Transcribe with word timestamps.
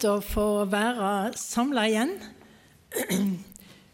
Flott 0.00 0.08
å 0.08 0.20
få 0.24 0.64
være 0.70 1.36
samla 1.36 1.86
igjen. 1.88 2.18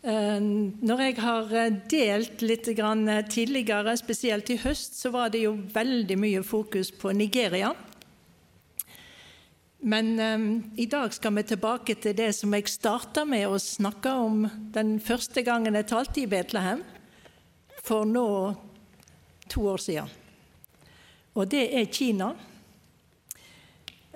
Eh, 0.06 0.38
Når 0.38 1.00
jeg 1.02 1.14
har 1.18 1.48
delt 1.90 2.42
litt 2.46 2.68
tidligere, 3.26 3.96
spesielt 3.98 4.50
i 4.54 4.56
høst, 4.62 4.94
så 4.94 5.10
var 5.10 5.32
det 5.34 5.40
jo 5.40 5.56
veldig 5.74 6.16
mye 6.16 6.42
fokus 6.46 6.92
på 6.94 7.10
Nigeria. 7.10 7.72
Men 9.82 10.12
eh, 10.20 10.46
i 10.78 10.86
dag 10.86 11.10
skal 11.10 11.34
vi 11.34 11.42
tilbake 11.42 11.96
til 11.98 12.14
det 12.14 12.30
som 12.38 12.54
jeg 12.54 12.70
starta 12.70 13.24
med 13.26 13.48
å 13.48 13.58
snakke 13.58 14.12
om 14.14 14.46
den 14.70 15.00
første 15.00 15.42
gangen 15.42 15.74
jeg 15.74 15.90
talte 15.90 16.22
i 16.22 16.30
Betlehem, 16.30 16.86
for 17.82 18.06
nå 18.06 18.54
to 19.50 19.66
år 19.74 19.82
siden. 19.82 20.06
Og 21.34 21.50
det 21.50 21.66
er 21.74 21.90
Kina. 21.90 22.36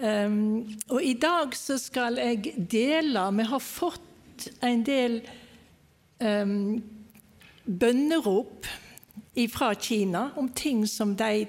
Um, 0.00 0.64
og 0.88 1.02
i 1.04 1.12
dag 1.20 1.52
så 1.52 1.74
skal 1.76 2.16
jeg 2.16 2.54
dele 2.72 3.20
Vi 3.36 3.44
har 3.50 3.60
fått 3.60 4.46
en 4.64 4.80
del 4.80 5.18
um, 6.24 6.78
bønnerop 7.68 8.64
fra 9.52 9.74
Kina 9.74 10.30
om 10.40 10.48
ting 10.56 10.86
som 10.88 11.12
de 11.16 11.44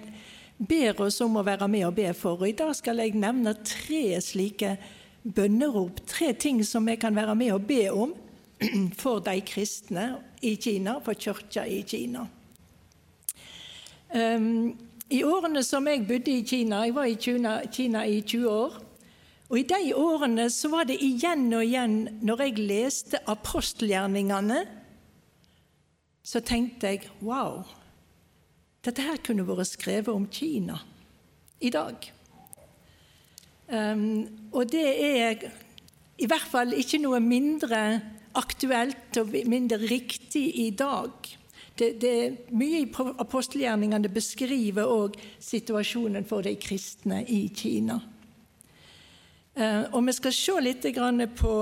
ber 0.57 0.99
oss 1.01 1.21
om 1.23 1.39
å 1.39 1.45
være 1.47 1.69
med 1.71 1.87
og 1.87 1.95
be 1.95 2.11
for. 2.13 2.43
Og 2.43 2.51
I 2.51 2.57
dag 2.59 2.75
skal 2.75 2.99
jeg 2.99 3.15
nevne 3.19 3.55
tre 3.63 4.19
slike 4.21 4.75
bønnerop. 5.23 6.03
Tre 6.07 6.33
ting 6.33 6.59
som 6.67 6.85
vi 6.87 6.97
kan 6.99 7.15
være 7.15 7.35
med 7.39 7.55
og 7.55 7.65
be 7.71 7.85
om 7.89 8.13
for 9.01 9.23
de 9.23 9.39
kristne 9.47 10.09
i 10.43 10.57
Kina, 10.59 10.99
for 10.99 11.15
kirka 11.15 11.65
i 11.65 11.81
Kina. 11.87 12.27
Um, 14.11 14.90
i 15.11 15.21
årene 15.27 15.63
som 15.65 15.87
jeg 15.89 16.05
bodde 16.07 16.31
i 16.31 16.45
Kina 16.47 16.85
Jeg 16.85 16.95
var 16.95 17.09
i 17.09 17.17
Kina, 17.19 17.57
Kina 17.71 18.05
i 18.07 18.21
20 18.21 18.47
år. 18.49 18.77
Og 19.51 19.59
I 19.59 19.65
de 19.67 19.95
årene 19.97 20.45
så 20.53 20.69
var 20.71 20.87
det 20.87 21.01
igjen 21.03 21.49
og 21.51 21.65
igjen, 21.65 21.97
når 22.23 22.45
jeg 22.45 22.63
leste 22.69 23.19
apostelgjerningene, 23.27 24.61
så 26.23 26.39
tenkte 26.45 26.93
jeg 26.93 27.09
wow, 27.25 27.65
dette 28.85 29.03
her 29.03 29.19
kunne 29.25 29.43
vært 29.47 29.73
skrevet 29.73 30.13
om 30.13 30.29
Kina 30.31 30.79
i 31.59 31.73
dag. 31.73 32.07
Um, 33.67 34.47
og 34.53 34.71
det 34.71 34.87
er 34.87 35.43
i 36.21 36.29
hvert 36.29 36.47
fall 36.47 36.71
ikke 36.77 37.01
noe 37.03 37.19
mindre 37.23 37.99
aktuelt 38.39 39.19
og 39.19 39.35
mindre 39.51 39.81
riktig 39.83 40.47
i 40.63 40.69
dag 40.71 41.31
det, 41.81 42.01
det 42.01 42.53
mye 42.53 42.83
i 42.83 42.89
apostelgjerningene 42.93 44.09
beskriver 44.13 44.85
òg 44.85 45.15
situasjonen 45.41 46.27
for 46.29 46.45
de 46.45 46.53
kristne 46.61 47.23
i 47.25 47.47
Kina. 47.55 47.97
Eh, 49.55 49.83
og 49.89 50.05
Vi 50.05 50.13
skal 50.13 50.33
se 50.35 50.59
litt 50.61 50.85
på 51.39 51.55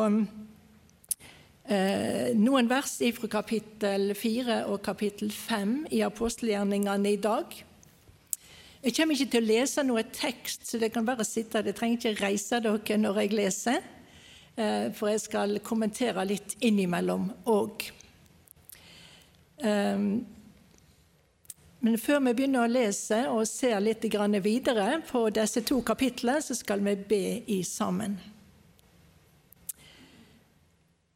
eh, 1.70 2.36
noen 2.36 2.70
vers 2.70 2.98
fra 3.16 3.28
kapittel 3.32 4.12
4 4.16 4.66
og 4.68 4.82
kapittel 4.84 5.32
5 5.32 5.88
i 5.96 6.02
apostelgjerningene 6.04 7.14
i 7.14 7.22
dag. 7.24 7.46
Jeg 8.84 8.96
kommer 8.96 9.16
ikke 9.16 9.32
til 9.32 9.44
å 9.44 9.48
lese 9.48 9.84
noe 9.84 10.04
tekst, 10.04 10.68
så 10.68 10.80
det 10.80 10.92
kan 10.94 11.08
bare 11.08 11.26
sitte 11.28 11.64
Dere 11.64 11.76
trenger 11.76 11.98
ikke 11.98 12.26
reise 12.26 12.60
dere 12.64 12.98
når 12.98 13.22
jeg 13.24 13.34
leser, 13.36 13.80
eh, 14.56 14.92
for 14.92 15.10
jeg 15.12 15.24
skal 15.24 15.60
kommentere 15.64 16.28
litt 16.28 16.56
innimellom 16.60 17.32
òg. 17.48 17.99
Ehm, 19.60 20.26
men 21.80 21.96
før 22.00 22.20
vi 22.24 22.34
begynner 22.36 22.66
å 22.66 22.72
lese 22.72 23.22
og 23.32 23.48
ser 23.48 23.80
litt 23.80 24.04
videre 24.44 25.02
på 25.08 25.30
disse 25.32 25.64
to 25.64 25.82
kapitlene, 25.82 26.42
så 26.44 26.56
skal 26.56 26.84
vi 26.84 26.96
be 26.96 27.24
i 27.48 27.64
sammen. 27.64 28.18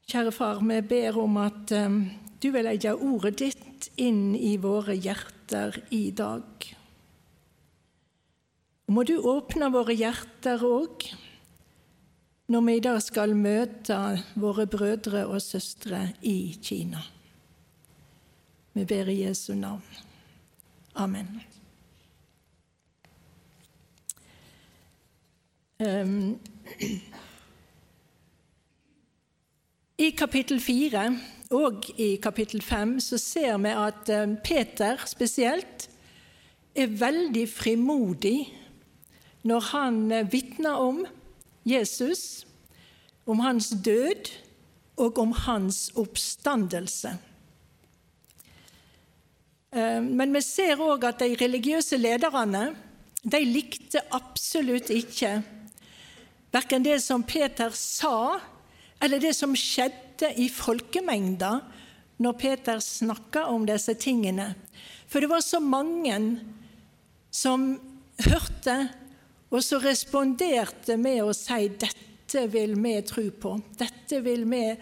Kjære 0.07 0.31
far, 0.31 0.61
vi 0.63 0.79
ber 0.81 1.17
om 1.19 1.37
at 1.41 1.71
um, 1.73 2.05
du 2.39 2.51
vil 2.51 2.63
legge 2.67 2.93
ordet 2.93 3.37
ditt 3.39 3.89
inn 3.97 4.35
i 4.35 4.55
våre 4.57 4.95
hjerter 4.95 5.79
i 5.91 6.11
dag. 6.11 6.43
Må 8.87 9.03
du 9.07 9.15
åpne 9.17 9.71
våre 9.73 9.95
hjerter 9.95 10.63
òg 10.67 11.07
når 12.51 12.65
vi 12.67 12.75
i 12.77 12.83
dag 12.83 12.99
skal 13.01 13.33
møte 13.35 13.97
våre 14.39 14.67
brødre 14.67 15.23
og 15.25 15.41
søstre 15.41 16.09
i 16.21 16.53
Kina. 16.61 17.01
Vi 18.73 18.85
ber 18.85 19.09
i 19.09 19.19
Jesu 19.21 19.53
navn. 19.53 19.83
Amen. 20.95 21.41
Um, 25.79 26.39
I 29.97 30.09
kapittel 30.17 30.61
4 30.61 31.03
og 31.51 31.85
i 31.97 32.15
kapittel 32.15 32.61
5 32.61 32.99
så 32.99 33.17
ser 33.17 33.57
vi 33.61 33.73
at 33.77 34.09
Peter 34.43 35.05
spesielt 35.05 35.89
er 36.75 36.87
veldig 36.87 37.45
frimodig 37.49 38.47
når 39.43 39.59
han 39.69 39.99
uh, 40.11 40.31
vitner 40.33 40.81
om 40.81 41.05
Jesus, 41.65 42.47
om 43.25 43.39
hans 43.39 43.69
død 43.85 44.31
og 44.97 45.19
om 45.19 45.31
hans 45.31 45.91
oppstandelse. 45.95 47.13
Eh, 49.73 50.01
men 50.01 50.33
vi 50.35 50.41
ser 50.45 50.81
òg 50.81 51.07
at 51.09 51.23
de 51.23 51.33
religiøse 51.39 51.97
lederne 51.97 52.67
de 53.23 53.39
likte 53.47 54.01
absolutt 54.13 54.91
ikke 54.93 55.37
verken 56.53 56.83
det 56.85 56.99
som 57.01 57.23
Peter 57.25 57.73
sa, 57.73 58.37
eller 59.01 59.21
det 59.23 59.33
som 59.33 59.55
skjedde 59.57 60.29
i 60.37 60.49
folkemengda 60.53 61.55
når 62.21 62.35
Peter 62.37 62.81
snakka 62.83 63.47
om 63.49 63.65
disse 63.65 63.95
tingene. 63.97 64.51
For 65.09 65.23
det 65.23 65.31
var 65.31 65.41
så 65.41 65.59
mange 65.63 66.19
som 67.33 67.73
hørte, 68.21 68.77
og 69.49 69.63
så 69.65 69.79
responderte 69.81 70.97
med 70.97 71.23
å 71.23 71.33
si 71.33 71.67
'dette 71.69 72.47
vil 72.49 72.75
vi 72.75 73.01
tro 73.01 73.29
på', 73.29 73.61
'dette 73.77 74.21
vil 74.21 74.45
vi 74.45 74.75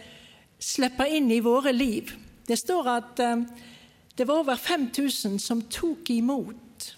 slippe 0.59 1.07
inn 1.07 1.31
i 1.31 1.39
våre 1.39 1.71
liv'. 1.71 2.11
Det 2.47 2.59
står 2.59 2.87
at 2.87 3.19
eh, 3.19 3.43
det 4.21 4.27
var 4.27 4.39
over 4.39 4.55
5000 4.55 5.39
som 5.39 5.61
tok 5.61 6.09
imot 6.13 6.91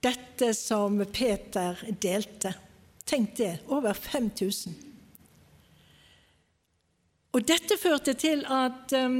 dette 0.00 0.54
som 0.56 0.94
Peter 1.12 1.76
delte. 2.00 2.54
Tenk 3.04 3.34
det 3.36 3.50
over 3.68 3.92
5000. 3.92 4.72
Og 7.36 7.44
Dette 7.44 7.76
førte 7.76 8.14
til 8.16 8.46
at 8.48 8.94
um, 8.96 9.18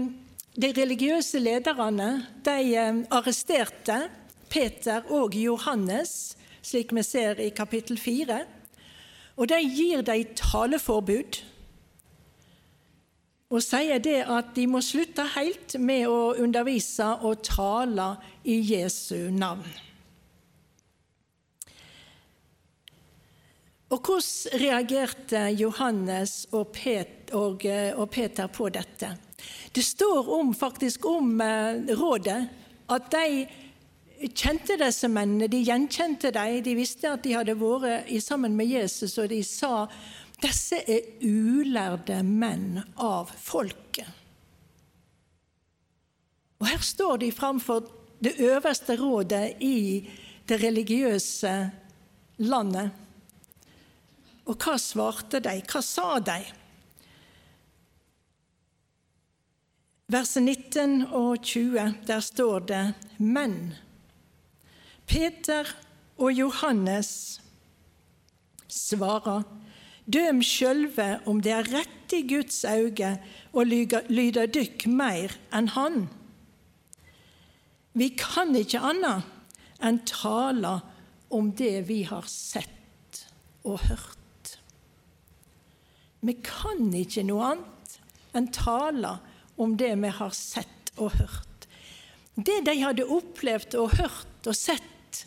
de 0.57 0.73
religiøse 0.79 1.43
lederne 1.45 2.09
de 2.49 2.57
um, 2.87 3.03
arresterte 3.13 3.99
Peter 4.49 5.05
og 5.13 5.37
Johannes, 5.37 6.39
slik 6.65 6.97
vi 6.97 7.05
ser 7.05 7.37
i 7.37 7.51
kapittel 7.53 8.01
4. 8.01 8.41
Og 9.37 9.53
de 9.53 9.61
gir 9.61 10.09
dem 10.09 10.33
taleforbud 10.41 11.43
og 13.47 13.63
sier 13.63 14.01
det 14.03 14.25
at 14.27 14.55
de 14.57 14.67
må 14.67 14.81
slutte 14.83 15.23
helt 15.37 15.77
med 15.79 16.09
å 16.11 16.35
undervise 16.43 17.13
og 17.23 17.45
tale 17.47 18.17
i 18.43 18.59
Jesu 18.73 19.31
navn. 19.31 19.67
Og 23.95 24.01
Hvordan 24.03 24.59
reagerte 24.59 25.45
Johannes 25.55 26.49
og, 26.51 26.75
og 27.31 28.09
Peter 28.11 28.51
på 28.51 28.67
dette? 28.75 29.13
Det 29.71 29.85
står 29.85 30.31
om, 30.41 30.51
faktisk 30.55 31.07
om 31.07 31.41
eh, 31.41 31.95
rådet 31.95 32.41
at 32.91 33.11
de 33.13 33.47
kjente 34.35 34.77
disse 34.81 35.09
mennene, 35.13 35.49
de 35.53 35.61
gjenkjente 35.63 36.33
dem. 36.35 36.61
De 36.65 36.75
visste 36.79 37.11
at 37.13 37.23
de 37.23 37.35
hadde 37.37 37.57
vært 37.61 38.11
sammen 38.25 38.57
med 38.57 38.71
Jesus, 38.73 39.19
og 39.23 39.29
de 39.31 39.43
sa 39.45 39.87
disse 40.43 40.79
er 40.85 41.07
ulærde 41.25 42.21
menn 42.27 42.83
av 43.01 43.31
folket. 43.41 44.09
Og 46.61 46.69
Her 46.69 46.85
står 46.85 47.19
de 47.25 47.33
framfor 47.33 47.89
det 48.25 48.37
øverste 48.41 48.97
rådet 48.97 49.61
i 49.61 50.09
det 50.49 50.61
religiøse 50.63 51.55
landet. 52.39 52.93
Og 54.47 54.55
hva 54.63 54.77
svarte 54.81 55.41
de? 55.45 55.59
Hva 55.67 55.83
sa 55.85 56.17
de? 56.23 56.39
Verset 60.13 60.45
19 60.47 61.09
og 61.11 61.43
20, 61.43 61.95
der 62.07 62.21
står 62.23 62.69
det 62.69 62.85
Men 63.19 63.75
Peter 65.07 65.67
og 66.17 66.33
Johannes 66.33 67.41
svarer 68.71 69.43
Døm 70.07 70.39
sjølve 70.45 71.17
om 71.27 71.41
det 71.43 71.51
er 71.51 71.71
rett 71.73 72.15
i 72.15 72.23
Guds 72.31 72.61
auge 72.69 73.17
å 73.51 73.65
lyde 73.67 74.47
dykk 74.55 74.87
meir 74.87 75.35
enn 75.51 75.73
Han. 75.75 76.07
Vi 77.97 78.13
kan 78.15 78.55
ikke 78.55 78.85
annet 78.87 79.27
enn 79.83 79.99
tale 80.07 80.79
om 81.35 81.51
det 81.59 81.89
vi 81.89 82.05
har 82.07 82.29
sett 82.31 83.25
og 83.67 83.81
hørt. 83.89 84.53
Vi 86.23 86.37
kan 86.45 86.93
ikke 86.95 87.27
noe 87.27 87.51
annet 87.57 87.99
enn 88.37 88.51
tale 88.55 89.17
om 89.59 89.75
det 89.81 89.95
vi 89.99 90.15
har 90.21 90.35
sett 90.37 90.93
og 90.97 91.17
hørt. 91.19 91.67
Det 92.37 92.61
de 92.69 92.79
hadde 92.83 93.09
opplevd 93.11 93.75
og 93.81 93.97
hørt 93.97 94.47
og 94.47 94.55
sett, 94.55 95.25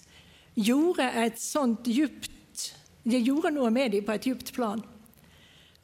gjorde 0.56 1.08
et 1.24 1.40
sånt 1.42 1.88
djupt 1.90 2.39
det 3.12 3.24
gjorde 3.26 3.52
noe 3.56 3.72
med 3.74 3.94
dem 3.96 4.06
på 4.06 4.16
et 4.16 4.28
djupt 4.30 4.54
plan. 4.56 4.82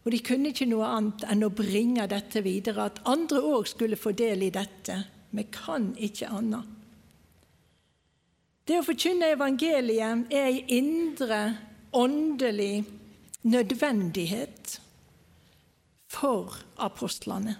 Og 0.05 0.13
de 0.13 0.21
kunne 0.21 0.51
ikke 0.51 0.67
noe 0.69 0.85
annet 0.85 1.25
enn 1.31 1.45
å 1.47 1.53
bringe 1.53 2.05
dette 2.09 2.43
videre, 2.45 2.85
at 2.85 3.01
andre 3.09 3.41
òg 3.41 3.69
skulle 3.71 3.97
få 3.97 4.13
del 4.13 4.45
i 4.45 4.53
dette. 4.53 4.99
Vi 5.33 5.45
kan 5.51 5.93
ikke 5.97 6.29
annet. 6.29 6.71
Det 8.65 8.79
å 8.79 8.85
forkynne 8.85 9.33
evangeliet 9.33 10.31
er 10.33 10.47
ei 10.49 10.61
indre, 10.77 11.41
åndelig 11.93 12.85
nødvendighet 13.45 14.79
for 16.09 16.57
apostlene. 16.81 17.59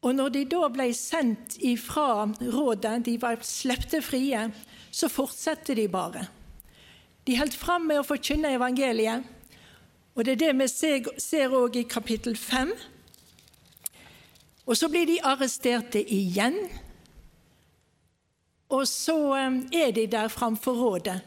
Og 0.00 0.14
når 0.16 0.32
de 0.32 0.44
da 0.48 0.68
ble 0.72 0.88
sendt 0.96 1.58
ifra 1.60 2.24
rådet, 2.40 3.04
de 3.04 3.16
var 3.20 3.42
slepte 3.44 4.00
frie, 4.02 4.46
så 4.90 5.10
fortsatte 5.12 5.76
de 5.76 5.86
bare. 5.88 6.24
De 7.26 7.36
holdt 7.36 7.54
fram 7.54 7.84
med 7.86 8.00
å 8.00 8.06
forkynne 8.06 8.54
evangeliet, 8.56 9.26
og 10.16 10.24
det 10.24 10.32
er 10.34 10.40
det 10.40 10.54
vi 10.58 10.68
ser 11.20 11.52
òg 11.54 11.76
i 11.78 11.84
kapittel 11.88 12.34
5. 12.36 12.72
Og 14.66 14.76
så 14.76 14.88
blir 14.88 15.06
de 15.06 15.20
arresterte 15.24 16.00
igjen, 16.00 16.56
og 18.70 18.86
så 18.88 19.18
eh, 19.36 19.56
er 19.84 19.92
de 19.92 20.06
der 20.06 20.28
framfor 20.30 20.78
rådet. 20.78 21.20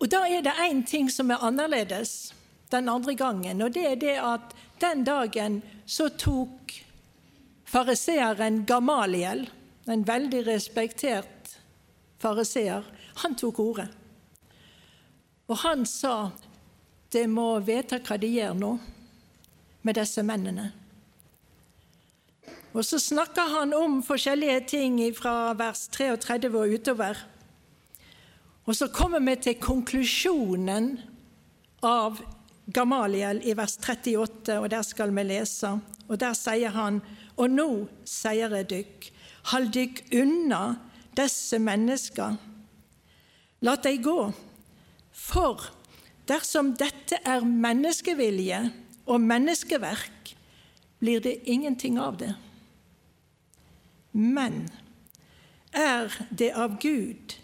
Og 0.00 0.08
da 0.08 0.24
er 0.28 0.42
det 0.42 0.56
én 0.64 0.84
ting 0.86 1.10
som 1.12 1.30
er 1.30 1.42
annerledes 1.44 2.32
den 2.72 2.88
andre 2.88 3.14
gangen, 3.14 3.62
og 3.62 3.74
det 3.74 3.86
er 3.86 3.98
det 4.00 4.16
at 4.22 4.54
den 4.80 5.04
dagen 5.04 5.60
så 5.86 6.08
tok 6.08 6.72
Fariseeren 7.70 8.64
Gamaliel, 8.66 9.44
en 9.86 10.02
veldig 10.06 10.42
respektert 10.46 11.52
fariseer, 12.18 12.82
han 13.22 13.36
tok 13.38 13.60
ordet. 13.62 13.86
Og 15.46 15.58
han 15.62 15.86
sa 15.86 16.32
de 17.14 17.24
må 17.30 17.52
vite 17.66 18.00
hva 18.06 18.18
de 18.18 18.30
gjør 18.30 18.56
nå 18.58 18.72
med 19.86 19.98
disse 19.98 20.22
mennene. 20.26 20.68
Og 22.70 22.84
så 22.86 23.00
snakker 23.02 23.54
han 23.54 23.74
om 23.74 23.98
forskjellige 24.06 24.60
ting 24.70 24.98
fra 25.14 25.52
vers 25.58 25.88
33 25.90 26.50
og 26.54 26.74
utover. 26.74 27.22
Og 28.66 28.76
så 28.78 28.90
kommer 28.94 29.22
vi 29.26 29.34
til 29.42 29.58
konklusjonen 29.62 30.92
av 31.86 32.20
Gamaliel 32.70 33.40
i 33.42 33.56
vers 33.58 33.74
38, 33.80 34.60
og 34.60 34.68
der 34.70 34.86
skal 34.86 35.10
vi 35.14 35.26
lese. 35.26 35.72
Og 36.06 36.18
der 36.18 36.36
sier 36.38 36.70
han 36.74 37.00
og 37.40 37.48
nå 37.48 37.68
sier 38.04 38.52
jeg 38.52 38.68
dykk, 38.70 39.08
hold 39.52 39.72
dykk 39.72 40.02
unna 40.20 40.62
disse 41.16 41.58
mennesker. 41.60 42.36
La 43.64 43.76
dem 43.80 44.02
gå, 44.04 44.18
for 45.12 45.64
dersom 46.28 46.74
dette 46.80 47.18
er 47.24 47.44
menneskevilje 47.44 48.60
og 49.08 49.24
menneskeverk, 49.24 50.34
blir 51.00 51.20
det 51.24 51.38
ingenting 51.48 51.96
av 52.00 52.20
det. 52.20 52.34
Men 54.12 54.66
er 55.72 56.12
det 56.30 56.52
av 56.52 56.76
Gud, 56.82 57.36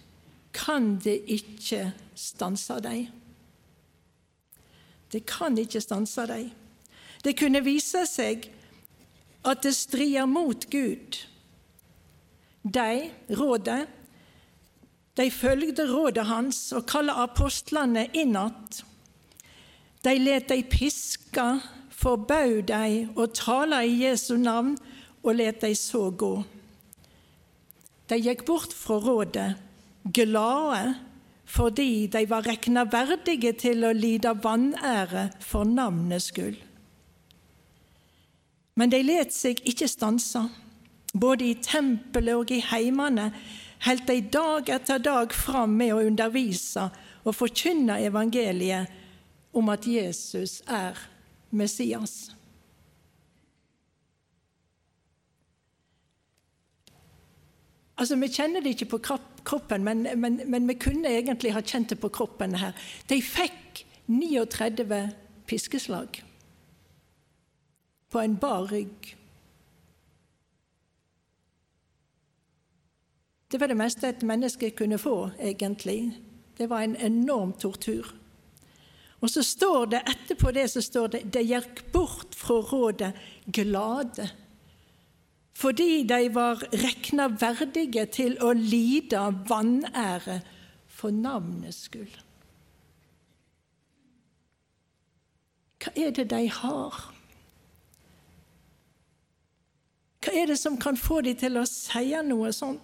kan 0.52 0.96
det 1.04 1.22
ikke 1.30 1.92
stanse 2.16 2.78
deg. 2.84 3.08
Det 5.12 5.22
kan 5.28 5.56
ikke 5.60 5.80
stanse 5.84 6.24
deg. 6.28 6.50
Det 7.24 7.36
kunne 7.38 7.64
vise 7.64 8.04
seg 8.08 8.48
at 9.46 9.62
det 9.62 9.74
strider 9.76 10.26
mot 10.26 10.66
Gud. 10.70 11.20
De, 12.62 13.10
rådet, 13.30 13.86
de 15.16 15.30
følgde 15.30 15.86
rådet 15.88 16.26
hans 16.26 16.58
og 16.76 16.86
kalte 16.90 17.14
apostlene 17.22 18.08
inn 18.12 18.36
att. 18.36 18.82
De 20.02 20.18
let 20.18 20.48
dei 20.48 20.62
piske, 20.62 21.46
forbød 21.96 22.66
dei 22.68 23.06
å 23.16 23.26
tale 23.32 23.80
i 23.86 23.96
Jesu 24.04 24.36
navn 24.36 24.76
og 25.22 25.32
let 25.38 25.62
dei 25.64 25.72
så 25.74 26.10
gå. 26.10 26.34
De 28.06 28.18
gikk 28.20 28.44
bort 28.46 28.74
fra 28.76 29.00
rådet, 29.02 29.48
glade 30.04 30.94
fordi 31.46 32.06
de 32.10 32.24
var 32.26 32.42
regna 32.42 32.84
verdige 32.90 33.52
til 33.54 33.86
å 33.86 33.94
lide 33.94 34.32
vanære 34.42 35.28
for 35.40 35.66
navnets 35.66 36.32
skyld. 36.32 36.65
Men 38.76 38.92
de 38.92 39.00
let 39.02 39.32
seg 39.32 39.62
ikke 39.64 39.88
stanse. 39.88 40.42
Både 41.16 41.48
i 41.48 41.56
tempelet 41.64 42.36
og 42.36 42.52
i 42.52 42.60
heimene 42.60 43.30
holdt 43.86 44.08
de 44.10 44.20
dag 44.32 44.68
etter 44.76 45.00
dag 45.00 45.32
fram 45.32 45.76
med 45.80 45.94
å 45.94 46.02
undervise 46.04 46.88
og 47.24 47.36
forkynne 47.36 47.98
evangeliet 48.04 48.92
om 49.56 49.72
at 49.72 49.86
Jesus 49.88 50.60
er 50.68 50.98
Messias. 51.50 52.36
Altså, 57.96 58.16
Vi 58.16 58.28
kjenner 58.28 58.60
det 58.60 58.76
ikke 58.76 58.92
på 58.98 59.16
kroppen, 59.44 59.84
men, 59.84 60.04
men, 60.20 60.40
men, 60.44 60.68
vi 60.68 60.74
kunne 60.74 61.08
egentlig 61.08 61.54
ha 61.56 61.64
kjent 61.64 61.94
det 61.94 62.00
på 62.00 62.12
kroppen 62.12 62.58
her. 62.60 62.76
De 63.08 63.22
fikk 63.24 63.86
39 64.06 65.00
piskeslag 65.48 66.20
på 68.16 68.22
en 68.24 68.36
bar 68.40 68.70
rygg. 68.72 69.16
Det 73.52 73.58
var 73.60 73.68
det 73.68 73.76
meste 73.76 74.08
et 74.08 74.22
menneske 74.24 74.70
kunne 74.72 74.96
få, 74.98 75.34
egentlig. 75.36 76.14
Det 76.56 76.70
var 76.70 76.80
en 76.80 76.94
enorm 76.96 77.52
tortur. 77.52 78.08
Og 79.20 79.28
så 79.28 79.42
står 79.44 79.90
det 79.92 80.00
etterpå 80.08 80.52
det 80.56 80.64
så 80.72 80.80
står 80.80 81.10
det 81.12 81.20
de 81.34 81.42
gikk 81.44 81.82
bort 81.92 82.32
fra 82.36 82.56
rådet 82.70 83.10
glade, 83.52 84.30
fordi 85.56 86.06
de 86.08 86.30
var 86.32 86.64
regna 86.72 87.26
verdige 87.32 88.06
til 88.12 88.38
å 88.44 88.54
lide 88.56 89.26
vanære 89.48 90.38
for 90.88 91.12
navnets 91.12 91.82
skyld. 91.84 92.16
Hva 95.84 95.92
er 96.00 96.16
det 96.16 96.30
de 96.32 96.42
har? 96.62 97.15
Hva 100.26 100.34
er 100.34 100.48
det 100.50 100.56
som 100.58 100.74
kan 100.74 100.96
få 100.98 101.20
dem 101.22 101.36
til 101.38 101.54
å 101.60 101.62
si 101.70 102.10
noe 102.26 102.50
sånt? 102.50 102.82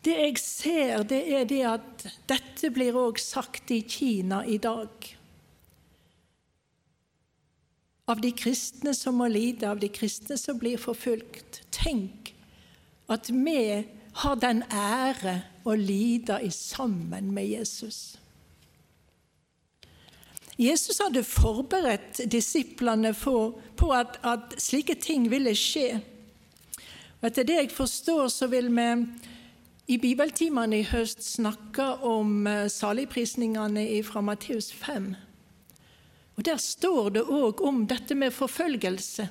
Det 0.00 0.14
jeg 0.14 0.38
ser, 0.40 1.02
det 1.04 1.18
er 1.36 1.44
det 1.50 1.60
at 1.68 2.06
dette 2.30 2.70
blir 2.72 2.96
òg 2.96 3.20
sagt 3.20 3.74
i 3.74 3.82
Kina 3.84 4.40
i 4.48 4.56
dag. 4.56 4.88
Av 8.08 8.24
de 8.24 8.30
kristne 8.32 8.94
som 8.96 9.20
må 9.20 9.28
lide, 9.28 9.68
av 9.68 9.82
de 9.82 9.92
kristne 9.92 10.38
som 10.40 10.56
blir 10.56 10.80
forfulgt. 10.80 11.60
Tenk 11.74 12.32
at 13.12 13.28
vi 13.28 13.84
har 14.22 14.40
den 14.40 14.64
ære 14.72 15.42
å 15.68 15.76
lide 15.76 16.40
sammen 16.56 17.34
med 17.36 17.50
Jesus. 17.52 18.16
Jesus 20.56 20.98
hadde 21.04 21.20
forberedt 21.24 22.22
disiplene 22.32 23.12
på 23.12 23.90
at, 23.92 24.16
at, 24.24 24.54
slike 24.60 24.96
ting 24.96 25.28
ville 25.30 25.52
skje. 25.52 25.98
Og 27.20 27.28
etter 27.28 27.44
det 27.44 27.58
jeg 27.58 27.72
forstår, 27.76 28.28
så 28.32 28.48
vil 28.48 28.70
vi 28.72 28.88
i 29.92 29.98
bibeltimene 30.00 30.80
i 30.80 30.86
høst 30.88 31.20
snakke 31.22 31.84
om 32.08 32.46
eh, 32.48 32.66
saligprisningene 32.72 33.84
fra 34.02 34.22
Matteus 34.24 34.72
5. 34.72 35.12
Og 36.36 36.44
Der 36.44 36.56
står 36.56 37.10
det 37.10 37.26
òg 37.28 37.60
om 37.64 37.84
dette 37.86 38.14
med 38.14 38.32
forfølgelse. 38.32 39.28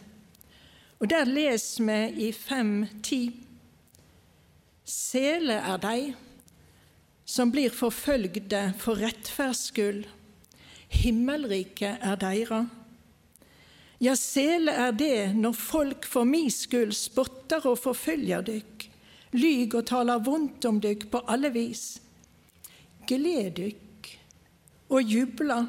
Og 1.00 1.10
Der 1.10 1.26
leser 1.26 1.84
vi 1.84 2.28
i 2.28 2.32
5.10.: 2.32 3.34
Sele 4.86 5.54
er 5.54 5.78
de 5.78 6.14
som 7.26 7.52
blir 7.52 7.74
forfølgde 7.74 8.74
for 8.78 9.02
rettferds 9.02 9.68
skyld. 9.72 10.06
Himmelriket 10.96 12.02
er 12.02 12.18
deira. 12.22 12.64
Ja, 14.04 14.16
sele 14.20 14.74
er 14.76 14.92
det 14.96 15.36
når 15.38 15.56
folk 15.56 16.08
for 16.10 16.28
mi 16.28 16.48
skyld 16.52 16.94
spotter 16.98 17.64
og 17.70 17.80
forfølger 17.80 18.44
dykk, 18.46 18.88
lyg 19.40 19.76
og 19.78 19.86
taler 19.88 20.24
vondt 20.24 20.68
om 20.68 20.82
dykk 20.84 21.08
på 21.14 21.22
alle 21.32 21.52
vis. 21.56 21.86
Gled 23.08 23.56
dykk 23.60 24.12
og 24.92 25.02
jubla, 25.02 25.62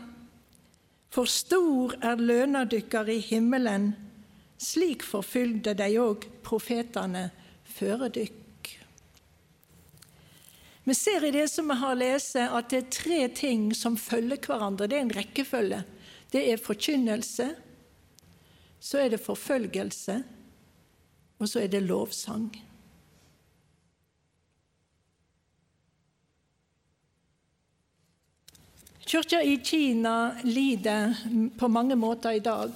for 1.11 1.31
stor 1.31 1.95
er 2.05 2.21
løna 2.21 2.65
dykkar 2.69 3.09
i 3.09 3.21
himmelen. 3.25 3.93
Slik 4.61 5.05
forfylde 5.05 5.77
de 5.79 5.93
òg 6.01 6.27
profetene 6.45 7.29
føre 7.77 8.11
dykk. 8.13 8.46
Vi 10.87 10.95
ser 10.95 11.25
i 11.25 11.31
det 11.31 11.49
som 11.49 11.69
vi 11.69 11.75
har 11.75 11.97
lest, 11.99 12.37
at 12.39 12.69
det 12.71 12.79
er 12.79 12.91
tre 12.95 13.17
ting 13.35 13.63
som 13.75 13.97
følger 13.99 14.39
hverandre. 14.39 14.87
Det 14.87 14.95
er 14.95 15.03
en 15.03 15.17
rekkefølge. 15.17 15.81
Det 16.31 16.45
er 16.47 16.63
forkynnelse, 16.63 17.49
så 18.79 19.01
er 19.03 19.11
det 19.11 19.19
forfølgelse, 19.25 20.21
og 21.43 21.51
så 21.51 21.65
er 21.65 21.75
det 21.75 21.83
lovsang. 21.83 22.47
Kirka 29.07 29.43
i 29.43 29.59
Kina 29.59 30.37
lider 30.47 31.19
på 31.59 31.67
mange 31.69 31.99
måter 31.99 32.39
i 32.39 32.47
dag. 32.47 32.71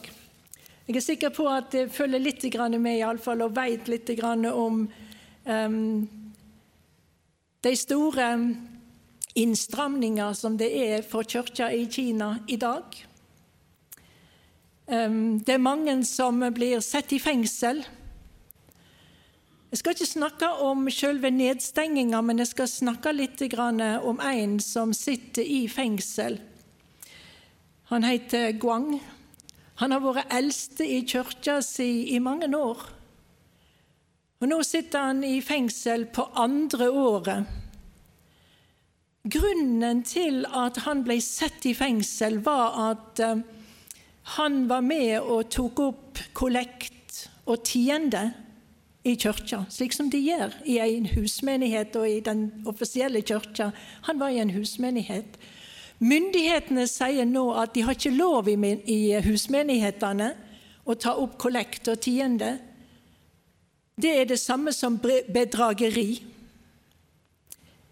Jeg 0.87 0.99
er 0.99 1.07
sikker 1.13 1.31
på 1.31 1.47
at 1.47 1.75
jeg 1.79 1.95
følger 1.95 2.19
litt 2.19 2.43
med 2.75 2.99
i 2.99 3.07
alle 3.07 3.23
fall, 3.23 3.43
og 3.47 3.55
vet 3.55 3.87
litt 3.87 4.11
om 4.51 4.89
um, 5.47 6.09
de 7.61 7.77
store 7.77 8.27
innstramninger 9.35 10.33
som 10.35 10.57
det 10.59 10.71
er 10.73 11.07
for 11.07 11.29
kirka 11.29 11.71
i 11.73 11.87
Kina 11.91 12.39
i 12.49 12.57
dag. 12.57 12.85
Det 14.91 15.55
er 15.55 15.63
mange 15.63 15.95
som 16.09 16.41
blir 16.55 16.81
satt 16.83 17.13
i 17.15 17.21
fengsel. 17.23 17.85
Jeg 19.71 19.79
skal 19.79 19.95
ikke 19.95 20.09
snakke 20.09 20.49
om 20.67 20.89
selve 20.91 21.31
nedstenginga, 21.31 22.19
men 22.27 22.43
jeg 22.43 22.51
skal 22.51 22.67
snakke 22.69 23.13
litt 23.15 23.45
om 24.03 24.19
en 24.19 24.59
som 24.59 24.93
sitter 24.93 25.47
i 25.47 25.69
fengsel. 25.69 26.41
Han 27.93 28.03
heter 28.03 28.51
Guang. 28.59 29.01
Han 29.79 29.93
har 29.93 30.03
vært 30.03 30.33
eldste 30.35 30.85
i 30.85 31.05
kirka 31.07 31.61
si 31.63 32.15
i 32.15 32.19
mange 32.19 32.51
år. 32.57 33.00
Og 34.41 34.49
Nå 34.49 34.63
sitter 34.65 35.11
han 35.11 35.25
i 35.25 35.41
fengsel 35.45 36.07
på 36.15 36.25
andre 36.41 36.87
året. 36.89 37.49
Grunnen 39.29 40.01
til 40.09 40.47
at 40.49 40.79
han 40.87 41.03
ble 41.05 41.19
satt 41.21 41.67
i 41.69 41.75
fengsel, 41.77 42.39
var 42.41 42.79
at 42.87 43.21
uh, 43.21 43.43
han 44.39 44.63
var 44.71 44.81
med 44.81 45.19
og 45.21 45.51
tok 45.53 45.83
opp 45.85 46.23
kollekt 46.33 47.27
og 47.45 47.61
tiende 47.69 48.31
i 49.05 49.13
kirka, 49.21 49.67
slik 49.69 49.93
som 49.97 50.09
de 50.13 50.23
gjør 50.25 50.57
i 50.65 50.79
en 50.81 51.11
husmenighet 51.13 52.01
og 52.01 52.09
i 52.09 52.23
den 52.25 52.47
offisielle 52.69 53.21
kirka. 53.21 53.71
Han 54.09 54.21
var 54.21 54.33
i 54.33 54.41
en 54.41 54.55
husmenighet. 54.57 55.37
Myndighetene 56.01 56.87
sier 56.89 57.29
nå 57.29 57.45
at 57.61 57.75
de 57.77 57.85
har 57.85 57.97
ikke 57.97 58.17
lov 58.17 58.49
i 58.49 59.01
husmenighetene 59.21 60.33
å 60.89 60.97
ta 60.97 61.13
opp 61.21 61.37
kollekt 61.41 61.93
og 61.93 62.01
tiende. 62.01 62.55
Det 64.01 64.13
er 64.17 64.29
det 64.29 64.41
samme 64.41 64.73
som 64.73 64.97
bedrageri. 64.99 66.23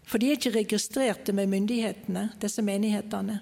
For 0.09 0.17
de 0.17 0.31
er 0.31 0.39
ikke 0.39 0.55
registrerte 0.55 1.35
med 1.37 1.51
myndighetene, 1.51 2.31
disse 2.41 2.63
menighetene. 2.65 3.39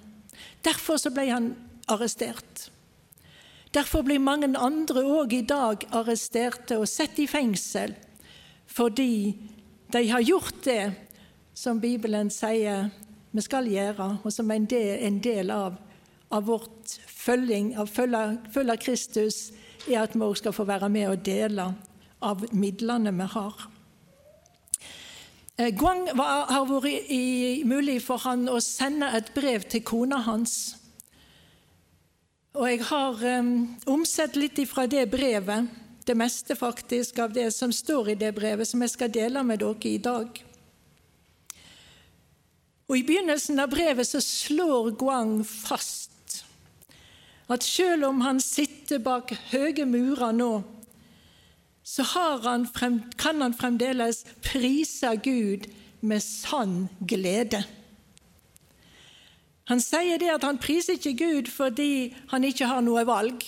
Derfor 0.66 1.00
så 1.00 1.12
ble 1.16 1.30
han 1.30 1.54
arrestert. 1.88 2.68
Derfor 3.72 4.04
blir 4.04 4.20
mange 4.20 4.50
andre 4.58 5.04
òg 5.06 5.34
i 5.38 5.46
dag 5.48 5.86
arresterte 5.96 6.80
og 6.80 6.90
satt 6.92 7.20
i 7.20 7.28
fengsel 7.28 7.96
fordi 8.68 9.32
de 9.94 10.02
har 10.12 10.22
gjort 10.22 10.58
det 10.66 10.92
som 11.56 11.80
Bibelen 11.80 12.28
sier 12.34 12.90
vi 13.32 13.44
skal 13.44 13.68
gjøre, 13.72 14.18
og 14.24 14.34
som 14.34 14.52
er 14.52 14.60
en 14.60 15.20
del, 15.24 15.52
av, 15.52 15.78
av 16.32 16.46
vårt 16.48 16.98
følging, 17.08 17.72
av 17.80 17.88
følge 17.88 18.74
av 18.74 18.80
Kristus, 18.82 19.52
er 19.88 20.04
at 20.04 20.16
vi 20.16 20.26
òg 20.26 20.36
skal 20.40 20.56
få 20.56 20.68
være 20.68 20.90
med 20.92 21.08
og 21.12 21.24
dele 21.26 21.70
av 22.20 22.46
midlene 22.52 23.12
vi 23.12 23.30
har. 23.34 23.68
Eh, 25.58 25.72
Guang 25.74 26.08
var, 26.18 26.46
har 26.52 26.68
vært 26.70 27.12
i, 27.14 27.64
mulig 27.66 28.02
for 28.06 28.22
han 28.26 28.48
å 28.50 28.60
sende 28.64 29.10
et 29.18 29.34
brev 29.36 29.66
til 29.70 29.86
kona 29.86 30.22
hans 30.26 30.78
og 32.58 32.66
jeg 32.66 32.82
har 32.90 33.20
um, 33.38 33.50
omsett 33.86 34.38
litt 34.38 34.58
ifra 34.58 34.88
det 34.90 35.04
brevet, 35.12 35.68
det 36.08 36.16
meste 36.18 36.56
faktisk 36.58 37.20
av 37.22 37.34
det 37.36 37.52
som 37.54 37.74
står 37.74 38.14
i 38.14 38.18
det 38.18 38.32
brevet, 38.34 38.66
som 38.66 38.82
jeg 38.82 38.96
skal 38.96 39.12
dele 39.14 39.44
med 39.46 39.62
dere 39.62 39.92
i 39.92 40.00
dag. 40.02 40.40
Og 42.88 42.96
I 42.98 43.04
begynnelsen 43.06 43.62
av 43.62 43.70
brevet 43.70 44.10
så 44.10 44.22
slår 44.24 44.96
Guang 44.98 45.44
fast 45.46 46.40
at 47.48 47.64
selv 47.64 48.08
om 48.10 48.24
han 48.26 48.42
sitter 48.42 49.04
bak 49.06 49.36
høye 49.52 49.86
murer 49.86 50.34
nå, 50.34 50.52
så 51.88 52.04
han 52.44 52.68
frem, 52.68 53.00
kan 53.18 53.42
han 53.42 53.54
fremdeles 53.56 54.26
prise 54.44 55.14
Gud 55.24 55.70
med 56.02 56.20
sann 56.20 56.90
glede. 57.08 57.64
Han 59.72 59.80
sier 59.84 60.20
det 60.20 60.34
at 60.34 60.44
han 60.44 60.60
priser 60.60 60.98
ikke 61.00 61.16
Gud 61.20 61.52
fordi 61.52 62.14
han 62.32 62.44
ikke 62.44 62.68
har 62.68 62.84
noe 62.84 63.06
valg, 63.08 63.44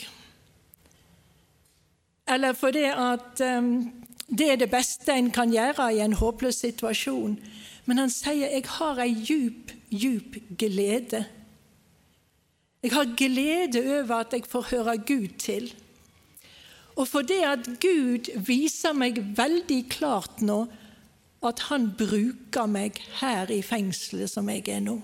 eller 2.29 2.53
fordi 2.53 2.85
at 2.91 3.41
um, 3.41 3.89
det 4.29 4.51
er 4.53 4.59
det 4.61 4.69
beste 4.69 5.13
en 5.15 5.31
kan 5.33 5.51
gjøre 5.51 5.89
i 5.95 6.01
en 6.03 6.13
håpløs 6.13 6.61
situasjon. 6.61 7.39
Men 7.85 7.97
han 7.97 8.11
sier 8.13 8.51
'jeg 8.53 8.65
har 8.77 8.99
ei 9.01 9.13
djup, 9.13 9.71
djup 9.89 10.37
glede'. 10.61 11.25
Jeg 12.83 12.91
har 12.91 13.15
glede 13.17 13.81
over 13.99 14.15
at 14.15 14.33
jeg 14.33 14.45
får 14.45 14.61
høre 14.61 14.97
Gud 14.97 15.27
til. 15.39 15.73
Og 16.99 17.07
for 17.07 17.23
det 17.23 17.39
at 17.47 17.67
Gud 17.79 18.27
viser 18.43 18.95
meg 18.97 19.21
veldig 19.37 19.83
klart 19.91 20.41
nå 20.43 20.65
at 21.47 21.61
han 21.69 21.87
bruker 21.95 22.67
meg 22.67 22.99
her 23.21 23.51
i 23.55 23.61
fengselet 23.63 24.27
som 24.27 24.49
jeg 24.51 24.65
er 24.67 24.83
nå. 24.83 24.97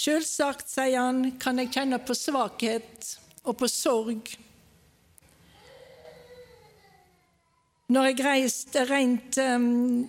Selvsagt, 0.00 0.70
sier 0.72 0.96
han, 0.96 1.34
kan 1.36 1.60
jeg 1.60 1.74
kjenne 1.74 1.98
på 2.00 2.16
svakhet 2.16 3.10
og 3.44 3.58
på 3.60 3.68
sorg. 3.68 4.30
Når 7.92 8.08
jeg 8.08 8.24
reiste 8.24 8.86
rent 8.88 9.36
ehm, 9.42 10.06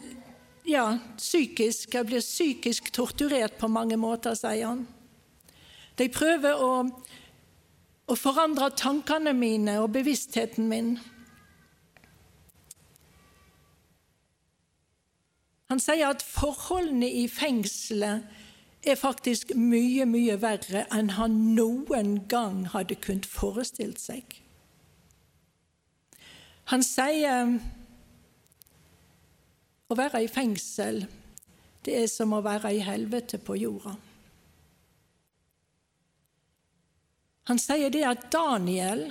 ja, 0.71 0.85
psykisk 1.17 1.93
Jeg 1.93 2.07
blir 2.07 2.23
psykisk 2.23 2.91
torturert 2.93 3.57
på 3.59 3.67
mange 3.67 3.97
måter, 3.99 4.35
sier 4.37 4.71
han. 4.71 4.85
De 5.99 6.07
prøver 6.09 6.57
å, 6.57 6.73
å 8.07 8.15
forandre 8.17 8.71
tankene 8.79 9.33
mine 9.37 9.77
og 9.83 9.91
bevisstheten 9.95 10.69
min. 10.71 10.95
Han 15.71 15.79
sier 15.79 16.09
at 16.11 16.23
forholdene 16.25 17.07
i 17.07 17.27
fengselet 17.31 18.25
er 18.83 18.97
faktisk 18.99 19.53
mye, 19.55 20.07
mye 20.09 20.35
verre 20.41 20.87
enn 20.91 21.13
han 21.15 21.37
noen 21.55 22.17
gang 22.31 22.65
hadde 22.73 22.97
kunnet 22.99 23.27
forestilt 23.29 24.01
seg. 24.01 24.41
Han 26.73 26.83
sier 26.83 27.59
å 29.91 29.97
være 29.97 30.23
i 30.23 30.29
fengsel, 30.31 31.03
det 31.85 31.97
er 32.03 32.07
som 32.11 32.33
å 32.35 32.43
være 32.45 32.71
i 32.75 32.81
helvete 32.85 33.39
på 33.41 33.57
jorda. 33.59 33.95
Han 37.49 37.59
sier 37.59 37.91
det 37.91 38.03
at 38.07 38.27
Daniel 38.31 39.07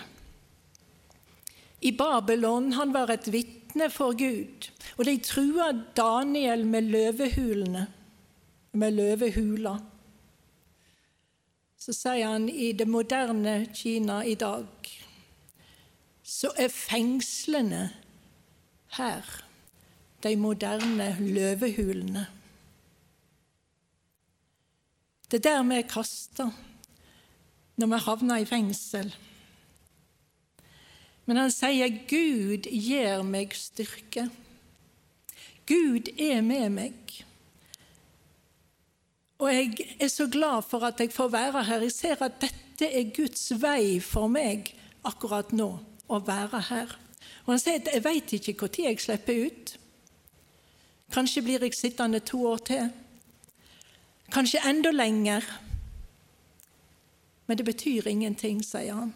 i 1.84 1.90
Babylon 1.96 2.72
han 2.76 2.92
var 2.94 3.10
et 3.12 3.26
vitne 3.32 3.90
for 3.92 4.16
Gud, 4.16 4.70
og 4.96 5.06
de 5.08 5.16
trua 5.24 5.72
Daniel 5.96 6.64
med 6.68 6.88
løvehulene 6.92 7.86
med 8.72 8.94
løvehula. 8.94 9.74
Så 11.80 11.94
sier 11.96 12.28
han 12.28 12.48
i 12.48 12.70
det 12.76 12.86
moderne 12.88 13.64
Kina 13.74 14.20
i 14.24 14.36
dag 14.38 14.68
så 16.30 16.52
er 16.60 16.70
fengslene 16.70 17.88
her 18.94 19.26
de 20.22 20.36
moderne 20.36 21.16
løvehulene. 21.20 22.26
Det 25.30 25.38
er 25.38 25.46
der 25.46 25.62
vi 25.62 25.78
er 25.78 25.88
kasta 25.88 26.50
når 27.80 27.86
vi 27.86 27.98
havner 28.04 28.42
i 28.42 28.48
fengsel. 28.48 29.14
Men 31.26 31.36
han 31.36 31.52
sier 31.54 31.88
'Gud 31.88 32.66
gir 32.66 33.22
meg 33.22 33.54
styrke'. 33.54 34.28
Gud 35.66 36.10
er 36.18 36.40
med 36.42 36.70
meg. 36.70 37.24
Og 39.38 39.54
jeg 39.54 39.96
er 40.00 40.08
så 40.08 40.26
glad 40.26 40.62
for 40.68 40.84
at 40.84 41.00
jeg 41.00 41.12
får 41.12 41.28
være 41.28 41.64
her. 41.64 41.80
Jeg 41.80 41.92
ser 41.92 42.22
at 42.22 42.40
dette 42.40 42.88
er 42.90 43.12
Guds 43.16 43.52
vei 43.62 44.00
for 44.00 44.28
meg 44.28 44.74
akkurat 45.04 45.52
nå, 45.52 45.78
å 46.08 46.18
være 46.18 46.60
her. 46.68 46.98
Og 47.46 47.54
han 47.54 47.62
sier 47.62 47.78
at 47.80 47.88
jeg 47.94 48.04
veit 48.04 48.32
ikke 48.32 48.56
når 48.60 48.84
jeg 48.84 49.00
slipper 49.00 49.46
ut. 49.46 49.79
Kanskje 51.10 51.42
blir 51.42 51.62
jeg 51.62 51.74
sittende 51.74 52.20
to 52.20 52.44
år 52.46 52.56
til. 52.56 52.90
Kanskje 54.32 54.62
enda 54.68 54.90
lenger. 54.90 55.42
Men 57.46 57.58
det 57.58 57.66
betyr 57.66 58.06
ingenting, 58.06 58.62
sier 58.64 58.94
han. 58.94 59.14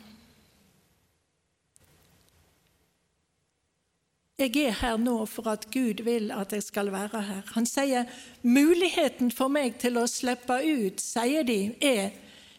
Jeg 4.39 4.57
er 4.57 4.73
her 4.81 4.97
nå 4.99 5.27
for 5.31 5.47
at 5.47 5.69
Gud 5.71 6.03
vil 6.03 6.33
at 6.35 6.53
jeg 6.53 6.63
skal 6.67 6.91
være 6.93 7.21
her. 7.23 7.43
Han 7.55 7.67
sier 7.71 8.09
muligheten 8.43 9.31
for 9.31 9.49
meg 9.49 9.77
til 9.79 10.01
å 10.01 10.09
slippe 10.11 10.57
ut, 10.59 10.99
sier 10.99 11.47
de, 11.47 11.61
er 11.79 12.11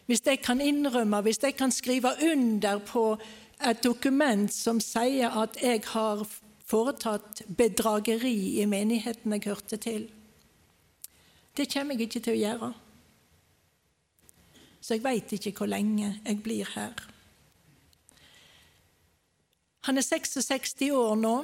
hvis 0.07 0.23
jeg 0.23 0.39
kan 0.45 0.61
innrømme, 0.61 1.19
hvis 1.25 1.43
jeg 1.43 1.57
kan 1.59 1.71
skrive 1.75 2.13
under 2.31 2.79
på 2.79 3.17
et 3.59 3.83
dokument 3.83 4.53
som 4.53 4.79
sier 4.79 5.35
at 5.35 5.59
jeg 5.59 5.83
har 5.91 6.23
foretatt 6.65 7.43
bedrageri 7.57 8.61
i 8.61 8.65
menigheten 8.65 9.33
jeg 9.35 9.45
hørte 9.45 9.77
til. 9.77 10.07
Det 11.57 11.69
kommer 11.71 11.95
jeg 11.95 12.09
ikke 12.09 12.23
til 12.25 12.35
å 12.35 12.41
gjøre. 12.41 12.71
Så 14.81 14.97
jeg 14.97 15.05
veit 15.05 15.33
ikke 15.33 15.53
hvor 15.57 15.69
lenge 15.69 16.11
jeg 16.25 16.41
blir 16.45 16.69
her. 16.75 16.93
Han 19.85 19.97
er 19.97 20.05
66 20.05 20.89
år 20.97 21.15
nå. 21.21 21.35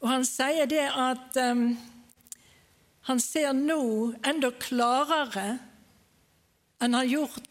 Og 0.00 0.08
han 0.08 0.24
sier 0.24 0.70
det 0.70 0.86
at 0.88 1.36
um, 1.42 1.74
han 3.10 3.20
ser 3.20 3.52
nå 3.56 3.82
enda 4.26 4.52
klarere 4.62 5.48
enn 6.80 6.94
han 6.94 7.02
har 7.02 7.10
gjort 7.10 7.50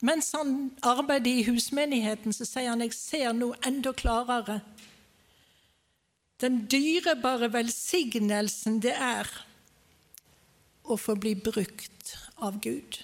mens 0.00 0.30
han 0.32 0.70
arbeider 0.86 1.30
i 1.30 1.44
husmenigheten, 1.44 2.32
så 2.32 2.46
sier 2.48 2.70
han 2.70 2.80
jeg 2.80 2.94
ser 2.96 3.34
nå 3.36 3.50
enda 3.66 3.92
klarere 3.92 4.60
den 6.40 6.64
dyrebare 6.72 7.50
velsignelsen 7.52 8.80
det 8.82 8.94
er 8.96 9.28
å 10.84 10.96
få 10.96 11.14
bli 11.20 11.34
brukt 11.36 12.14
av 12.40 12.58
Gud. 12.64 12.98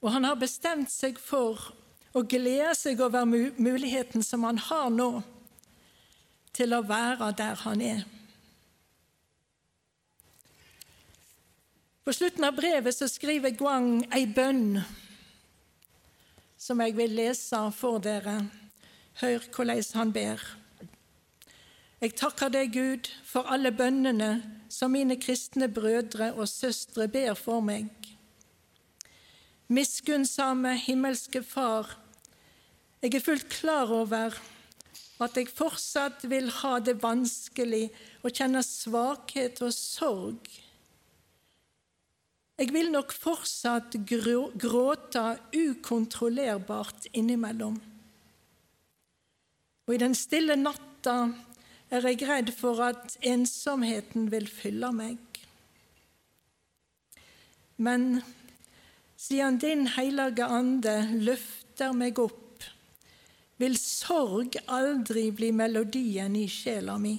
Og 0.00 0.12
han 0.14 0.24
har 0.28 0.38
bestemt 0.38 0.92
seg 0.92 1.18
for 1.20 1.60
å 2.16 2.22
glede 2.24 2.74
seg 2.78 3.00
over 3.02 3.26
muligheten 3.26 4.24
som 4.24 4.44
han 4.46 4.60
har 4.68 4.90
nå 4.92 5.10
til 6.56 6.72
å 6.72 6.84
være 6.86 7.32
der 7.36 7.58
han 7.64 7.82
er. 7.84 8.04
På 12.06 12.14
slutten 12.14 12.46
av 12.46 12.54
brevet 12.54 12.94
så 12.94 13.08
skriver 13.10 13.56
Guang 13.58 14.06
ei 14.14 14.28
bønn 14.30 14.78
som 16.66 16.80
jeg 16.82 16.96
vil 16.98 17.12
lese 17.14 17.58
for 17.76 18.02
dere. 18.02 18.40
Hør 19.20 19.44
hvordan 19.54 19.84
han 19.94 20.12
ber. 20.12 20.40
Jeg 22.02 22.16
takker 22.18 22.50
deg, 22.52 22.74
Gud, 22.74 23.06
for 23.24 23.46
alle 23.48 23.70
bønnene 23.72 24.32
som 24.68 24.92
mine 24.92 25.16
kristne 25.20 25.68
brødre 25.72 26.32
og 26.34 26.48
søstre 26.50 27.06
ber 27.08 27.38
for 27.38 27.62
meg. 27.64 27.88
Miskunnsame 29.68 30.74
himmelske 30.78 31.42
Far, 31.42 31.88
jeg 33.02 33.14
er 33.14 33.24
fullt 33.24 33.48
klar 33.50 33.90
over 33.92 34.34
at 35.22 35.38
jeg 35.38 35.48
fortsatt 35.54 36.26
vil 36.28 36.50
ha 36.60 36.76
det 36.82 36.98
vanskelig 37.02 37.88
og 38.22 38.34
kjenne 38.34 38.62
svakhet 38.66 39.62
og 39.64 39.72
sorg. 39.74 40.50
Jeg 42.56 42.72
vil 42.72 42.88
nok 42.88 43.10
fortsatt 43.12 43.98
gråte 44.08 45.24
ukontrollerbart 45.52 47.10
innimellom. 47.12 47.76
Og 49.86 49.92
i 49.94 50.00
den 50.00 50.16
stille 50.16 50.56
natta 50.56 51.18
er 51.92 52.06
jeg 52.08 52.24
redd 52.24 52.54
for 52.56 52.80
at 52.86 53.18
ensomheten 53.20 54.30
vil 54.32 54.48
fylle 54.48 54.88
meg. 54.96 55.20
Men 57.76 58.22
siden 59.20 59.60
Din 59.60 59.84
hellige 59.92 60.48
ande 60.48 60.96
løfter 61.12 61.92
meg 61.92 62.18
opp 62.18 62.64
vil 63.60 63.76
sorg 63.76 64.56
aldri 64.72 65.28
bli 65.32 65.52
melodien 65.52 66.34
i 66.40 66.46
sjela 66.48 66.96
mi. 67.00 67.14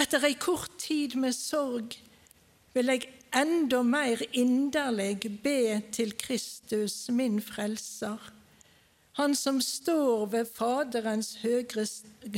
Etter 0.00 0.28
ei 0.28 0.36
kort 0.40 0.76
tid 0.80 1.16
med 1.20 1.32
sorg 1.36 1.96
vil 2.76 2.92
jeg 2.92 3.08
enda 3.36 3.82
mer 3.82 4.22
inderlig 4.32 5.40
be 5.42 5.82
til 5.92 6.12
Kristus, 6.18 7.08
min 7.08 7.40
frelser, 7.42 8.32
han 9.12 9.34
som 9.34 9.60
står 9.60 10.26
ved 10.26 10.46
Faderens 10.54 11.34
høyre, 11.42 11.86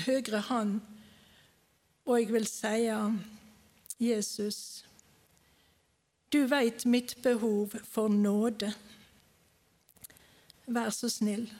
høyre 0.06 0.40
hand, 0.40 0.80
og 2.04 2.20
jeg 2.20 2.32
vil 2.32 2.46
seie, 2.46 2.96
Jesus, 4.00 4.84
du 6.32 6.46
veit 6.48 6.86
mitt 6.86 7.16
behov 7.22 7.76
for 7.84 8.08
nåde. 8.08 8.72
Vær 10.66 10.90
så 10.90 11.08
snill. 11.08 11.52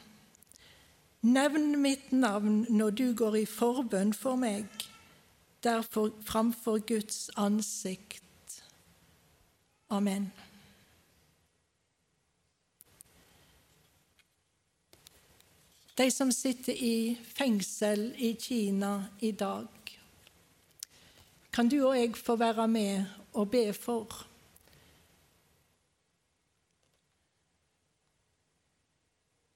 Nevn 1.23 1.77
mitt 1.83 2.13
navn 2.13 2.65
når 2.69 2.91
du 2.91 3.05
går 3.15 3.37
i 3.43 3.45
forbønn 3.47 4.15
for 4.17 4.41
meg, 4.41 4.67
derfor 5.63 6.11
framfor 6.27 6.81
Guds 6.89 7.31
ansikt. 7.37 8.25
Amen. 9.93 10.33
De 15.95 16.11
som 16.11 16.33
sitter 16.33 16.73
i 16.73 17.19
fengsel 17.35 18.15
i 18.17 18.31
Kina 18.41 19.05
i 19.21 19.33
dag, 19.33 19.69
kan 21.53 21.69
du 21.69 21.77
og 21.83 21.99
jeg 21.99 22.17
få 22.17 22.39
være 22.41 22.69
med 22.69 23.05
og 23.35 23.51
be 23.51 23.67
for. 23.77 24.25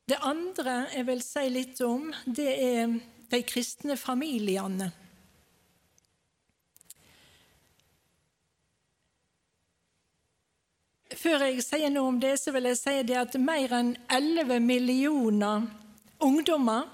Det 0.05 0.20
andre 0.20 0.77
jeg 0.92 1.07
vil 1.07 1.25
si 1.25 1.49
litt 1.49 1.81
om, 1.81 2.12
det 2.27 2.53
er 2.61 2.99
de 3.33 3.42
kristne 3.42 3.96
familiene. 3.96 4.92
Før 11.26 11.42
jeg 11.42 11.62
sier 11.64 11.90
noe 11.90 12.12
om 12.12 12.18
det, 12.22 12.36
så 12.38 12.52
vil 12.54 12.68
jeg 12.68 12.78
si 12.78 12.92
det 13.02 13.16
at 13.18 13.32
mer 13.42 13.72
enn 13.74 13.88
11 14.14 14.60
millioner 14.62 15.64
ungdommer 16.22 16.84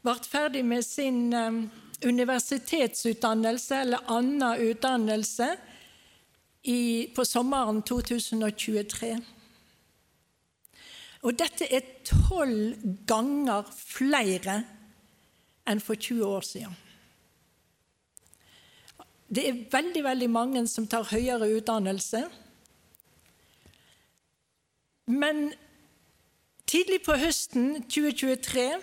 ble 0.00 0.14
ferdig 0.24 0.62
med 0.64 0.80
sin 0.86 1.18
eh, 1.36 1.58
universitetsutdannelse 2.00 3.82
eller 3.84 4.08
annen 4.08 4.64
utdannelse 4.70 5.50
i, 6.64 7.12
på 7.12 7.26
sommeren 7.28 7.82
2023. 7.84 9.12
Og 11.20 11.36
dette 11.36 11.68
er 11.68 11.92
tolv 12.08 12.86
ganger 13.04 13.68
flere 13.68 14.62
enn 15.68 15.84
for 15.84 16.00
20 16.00 16.24
år 16.24 16.48
siden. 16.54 16.78
Det 19.28 19.44
er 19.44 19.66
veldig, 19.76 20.08
veldig 20.08 20.30
mange 20.40 20.64
som 20.72 20.88
tar 20.88 21.12
høyere 21.12 21.52
utdannelse. 21.58 22.30
Men 25.12 25.52
tidlig 26.66 27.02
på 27.04 27.12
høsten 27.20 27.82
2023 27.84 28.82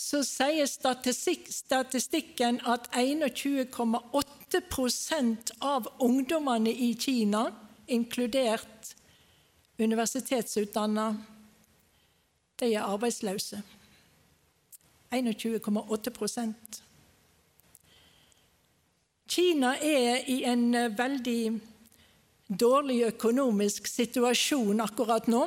så 0.00 0.22
sier 0.24 0.66
statistik, 0.70 1.48
statistikken 1.52 2.60
at 2.68 2.88
21,8% 2.94 5.50
av 5.66 5.86
ungdommene 6.00 6.70
i 6.70 6.94
Kina, 6.94 7.52
inkludert 7.90 8.94
universitetsutdanna, 9.80 11.16
de 12.60 12.74
er 12.74 12.82
arbeidsløse. 12.86 13.62
21,8% 15.10 16.82
Kina 19.30 19.74
er 19.78 20.24
i 20.30 20.42
en 20.46 20.74
eh, 20.74 20.98
veldig 20.98 21.60
dårlig 22.50 23.04
økonomisk 23.06 23.86
situasjon 23.86 24.80
akkurat 24.82 25.26
nå. 25.30 25.44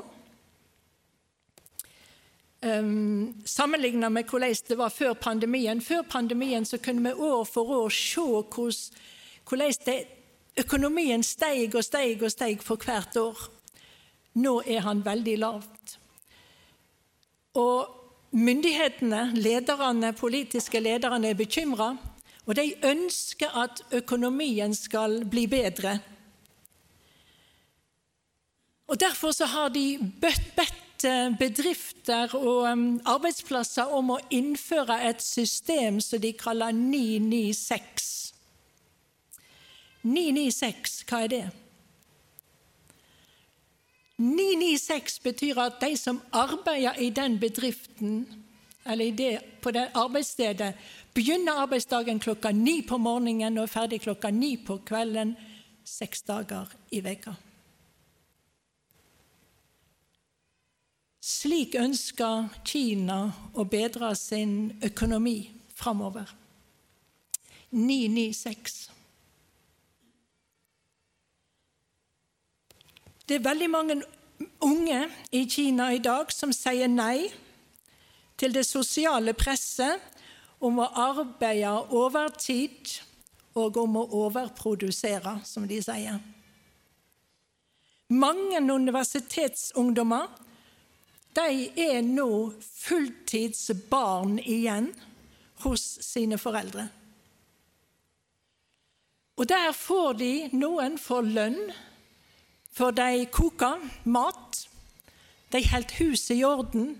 Um, 2.63 2.69
ehm, 2.69 3.33
Sammenligna 3.45 4.09
med 4.09 4.23
hvordan 4.23 4.55
det 4.67 4.77
var 4.77 4.89
før 4.89 5.13
pandemien. 5.13 5.81
Før 5.81 6.01
pandemien 6.01 6.65
så 6.65 6.77
kunne 6.77 7.03
vi 7.09 7.13
år 7.13 7.43
for 7.43 7.63
år 7.63 7.89
se 7.89 8.21
hvordan 9.49 9.73
det 9.85 10.05
økonomien 10.57 11.23
steg 11.23 11.75
og 11.75 11.83
steg 11.83 12.23
og 12.23 12.31
steg 12.31 12.61
for 12.63 12.77
hvert 12.77 13.17
år. 13.17 13.49
Nå 14.33 14.61
er 14.65 14.79
han 14.79 15.05
veldig 15.05 15.37
lavt. 15.37 15.97
Og 17.53 17.87
myndighetene, 18.31 19.33
lederne, 19.35 20.13
politiske 20.13 20.79
lederne 20.79 21.29
er 21.29 21.37
bekymra, 21.37 21.97
og 22.45 22.55
de 22.55 22.73
ønsker 22.83 23.53
at 23.63 23.83
økonomien 23.91 24.73
skal 24.75 25.25
bli 25.29 25.45
bedre. 25.47 25.99
Og 28.93 28.99
Derfor 28.99 29.31
så 29.31 29.45
har 29.45 29.69
de 29.69 29.97
bedt 30.21 31.05
eh, 31.05 31.37
bedrifter 31.39 32.35
og 32.37 32.67
arbeidsplasser 33.09 33.89
om 33.89 34.11
å 34.13 34.19
innføre 34.29 34.99
et 35.09 35.21
system 35.25 35.97
som 35.97 36.21
de 36.21 36.29
kaller 36.37 36.75
996. 36.77 38.11
996, 40.03 40.93
hva 41.09 41.23
er 41.25 41.31
det? 41.31 41.47
996 44.21 45.15
betyr 45.23 45.61
at 45.63 45.79
de 45.81 45.97
som 45.97 46.19
arbeider 46.29 46.99
i 47.01 47.07
den 47.09 47.39
bedriften, 47.41 48.27
eller 48.85 49.15
det, 49.17 49.31
på 49.61 49.73
det 49.73 49.87
arbeidsstedet, 49.95 50.75
begynner 51.17 51.63
arbeidsdagen 51.63 52.21
klokka 52.21 52.51
ni 52.53 52.83
på 52.85 53.01
morgenen 53.01 53.57
og 53.57 53.65
er 53.65 53.73
ferdig 53.73 54.01
klokka 54.05 54.29
ni 54.29 54.53
på 54.61 54.77
kvelden 54.85 55.33
seks 55.81 56.21
dager 56.29 56.69
i 56.91 57.01
veka. 57.01 57.33
Slik 61.23 61.77
ønsker 61.79 62.49
Kina 62.67 63.29
å 63.55 63.63
bedre 63.63 64.09
sin 64.19 64.73
økonomi 64.83 65.37
framover. 65.71 66.27
996. 67.71 68.89
Det 73.23 73.39
er 73.39 73.47
veldig 73.47 73.71
mange 73.71 73.97
unge 74.67 74.99
i 75.31 75.45
Kina 75.47 75.93
i 75.95 76.03
dag 76.03 76.27
som 76.35 76.51
sier 76.51 76.91
nei 76.91 77.31
til 78.35 78.51
det 78.51 78.67
sosiale 78.67 79.31
presset 79.31 80.03
om 80.59 80.83
å 80.83 80.91
arbeide 81.07 81.71
overtid 81.95 82.97
og 83.55 83.79
om 83.79 84.01
å 84.01 84.07
overprodusere, 84.25 85.37
som 85.47 85.71
de 85.71 85.79
sier. 85.85 86.19
Mange 88.11 88.59
universitetsungdommer 88.59 90.42
de 91.37 91.69
er 91.79 92.01
nå 92.05 92.53
fulltidsbarn 92.83 94.37
igjen 94.39 94.91
hos 95.63 95.83
sine 96.05 96.37
foreldre. 96.41 96.87
Og 99.37 99.49
der 99.49 99.71
får 99.73 100.13
de 100.19 100.33
noen 100.53 100.99
for 101.01 101.25
lønn 101.25 101.71
for 102.73 102.93
de 102.95 103.25
koker 103.33 103.81
mat, 104.09 104.63
de 105.53 105.61
holdt 105.69 105.93
huset 105.99 106.37
i 106.39 106.45
orden. 106.45 106.93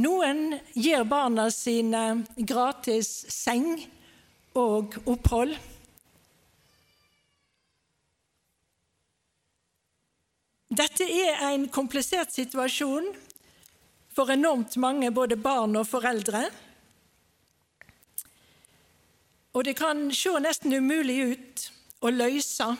Noen 0.00 0.56
gir 0.72 1.04
barna 1.06 1.50
sine 1.52 2.24
gratis 2.36 3.10
seng 3.32 3.76
og 4.58 4.96
opphold. 5.04 5.54
Dette 10.74 11.06
er 11.06 11.42
en 11.52 11.68
komplisert 11.70 12.32
situasjon 12.34 13.10
for 14.14 14.30
enormt 14.30 14.76
mange, 14.82 15.10
både 15.14 15.36
barn 15.36 15.76
og 15.78 15.86
foreldre. 15.86 16.46
Og 19.54 19.64
det 19.66 19.76
kan 19.78 20.08
se 20.14 20.34
nesten 20.42 20.74
umulig 20.74 21.20
ut 21.34 21.68
å 22.04 22.10
løse 22.10 22.72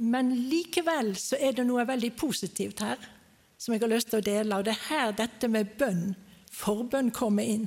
men 0.00 0.30
likevel 0.48 1.12
så 1.20 1.36
er 1.36 1.52
det 1.52 1.66
noe 1.68 1.84
veldig 1.84 2.14
positivt 2.16 2.80
her 2.80 3.00
som 3.60 3.74
jeg 3.74 3.82
har 3.82 3.90
lyst 3.92 4.08
til 4.08 4.22
å 4.22 4.24
dele. 4.24 4.56
Og 4.56 4.64
det 4.64 4.72
er 4.72 4.86
her 4.86 5.10
dette 5.12 5.50
med 5.52 5.74
bønn, 5.76 6.14
forbønn, 6.56 7.10
kommer 7.12 7.44
inn. 7.44 7.66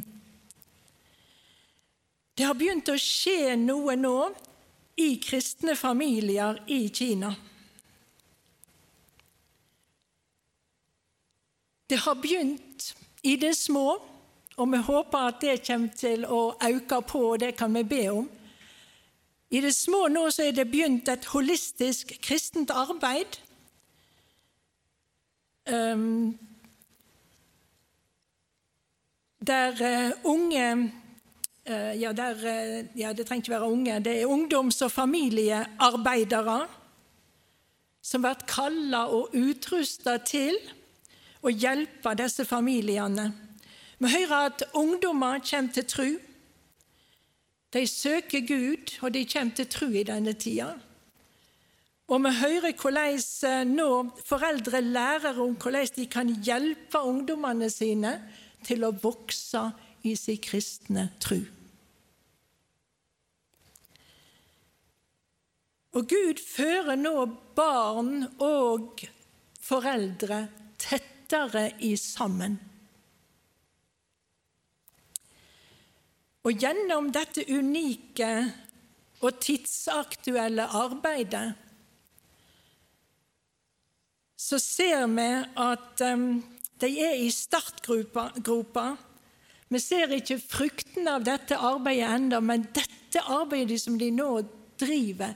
Det 2.34 2.48
har 2.48 2.58
begynt 2.58 2.90
å 2.90 2.98
skje 2.98 3.54
noe 3.62 3.94
nå 4.00 4.18
i 4.98 5.12
kristne 5.22 5.76
familier 5.78 6.58
i 6.74 6.88
Kina. 6.90 7.30
Det 11.94 12.00
har 12.00 12.16
begynt 12.16 12.96
i 13.22 13.36
det 13.36 13.52
små, 13.58 14.02
og 14.58 14.72
vi 14.72 14.78
håper 14.78 15.28
at 15.28 15.44
det 15.44 15.60
kommer 15.62 15.92
til 15.94 16.24
å 16.26 16.56
øke 16.58 16.98
på, 17.06 17.22
og 17.36 17.44
det 17.44 17.52
kan 17.54 17.76
vi 17.78 17.84
be 17.86 18.00
om. 18.10 18.26
I 19.54 19.62
det 19.62 19.76
små 19.78 20.08
nå 20.10 20.24
så 20.34 20.48
er 20.48 20.58
det 20.58 20.66
begynt 20.72 21.12
et 21.14 21.30
holistisk 21.36 22.16
kristent 22.26 22.74
arbeid. 22.74 23.38
Um, 25.70 26.34
der 29.38 29.78
uh, 29.78 30.34
unge 30.34 30.68
uh, 31.70 31.94
ja, 32.02 32.18
der, 32.18 32.34
uh, 32.42 33.00
ja, 33.00 33.14
det 33.14 33.28
trenger 33.28 33.46
ikke 33.46 33.60
være 33.60 33.72
unge. 33.72 34.00
Det 34.00 34.22
er 34.22 34.26
ungdoms- 34.26 34.82
og 34.82 34.92
familiearbeidere 34.92 36.62
som 38.02 38.26
blir 38.26 38.48
kalla 38.50 39.12
og 39.14 39.38
utrusta 39.38 40.18
til 40.18 40.58
å 41.44 41.52
hjelpe 41.52 42.16
disse 42.18 42.46
familiene. 42.48 43.32
Vi 44.00 44.12
hører 44.12 44.50
at 44.50 44.64
ungdommer 44.76 45.44
kommer 45.44 45.76
til 45.76 45.86
tru. 45.88 46.10
De 47.74 47.86
søker 47.88 48.46
Gud, 48.48 48.98
og 49.02 49.14
de 49.14 49.26
kommer 49.26 49.56
til 49.56 49.68
tru 49.68 49.88
i 49.92 50.06
denne 50.08 50.34
tida. 50.34 50.74
Og 52.08 52.20
vi 52.26 52.34
hører 52.38 52.76
hvordan 52.78 53.22
eh, 53.48 53.64
nå 53.68 53.90
foreldre 54.28 54.82
lærer 54.84 55.40
om 55.42 55.56
hvordan 55.56 55.88
de 55.96 56.06
kan 56.12 56.30
hjelpe 56.46 57.00
ungdommene 57.00 57.70
sine 57.72 58.18
til 58.64 58.84
å 58.84 58.94
vokse 59.04 59.64
i 60.04 60.16
sin 60.20 60.42
kristne 60.44 61.08
tru. 61.24 61.40
Og 65.94 66.10
Gud 66.10 66.42
fører 66.42 66.98
nå 66.98 67.16
barn 67.56 68.26
og 68.42 69.04
foreldre 69.64 70.48
tettere 71.34 71.72
i 71.82 71.96
sammen. 71.98 72.60
Og 76.44 76.60
gjennom 76.60 77.10
dette 77.16 77.46
unike 77.48 78.30
og 79.24 79.40
tidsaktuelle 79.42 80.66
arbeidet 80.68 81.54
så 84.44 84.60
ser 84.60 85.06
vi 85.08 85.30
at 85.64 86.02
um, 86.04 86.44
de 86.84 86.90
er 87.00 87.16
i 87.24 87.30
startgropa. 87.32 88.88
Vi 89.72 89.80
ser 89.80 90.12
ikke 90.12 90.42
frukten 90.42 91.08
av 91.08 91.24
dette 91.24 91.56
arbeidet 91.56 92.10
ennå, 92.12 92.42
men 92.44 92.68
dette 92.76 93.24
arbeidet 93.24 93.80
som 93.80 93.96
de 93.98 94.12
nå 94.12 94.42
driver, 94.82 95.32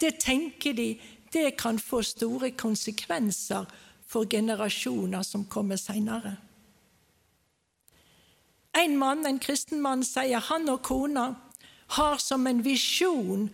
det 0.00 0.20
tenker 0.22 0.78
de 0.78 0.92
det 1.34 1.56
kan 1.58 1.80
få 1.82 2.04
store 2.06 2.52
konsekvenser 2.54 3.66
for 4.14 4.30
generasjoner 4.30 5.26
som 5.26 5.46
kommer 5.50 5.80
seinere. 5.80 6.36
En 8.74 8.96
mann, 8.98 9.26
en 9.26 9.42
kristen 9.42 9.82
mann 9.82 10.02
sier 10.06 10.42
han 10.50 10.70
og 10.70 10.82
kona 10.86 11.28
har 11.98 12.22
som 12.22 12.46
en 12.50 12.62
visjon 12.64 13.48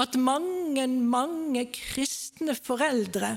at 0.00 0.16
mange, 0.18 0.86
mange 0.88 1.66
kristne 1.72 2.56
foreldre 2.56 3.36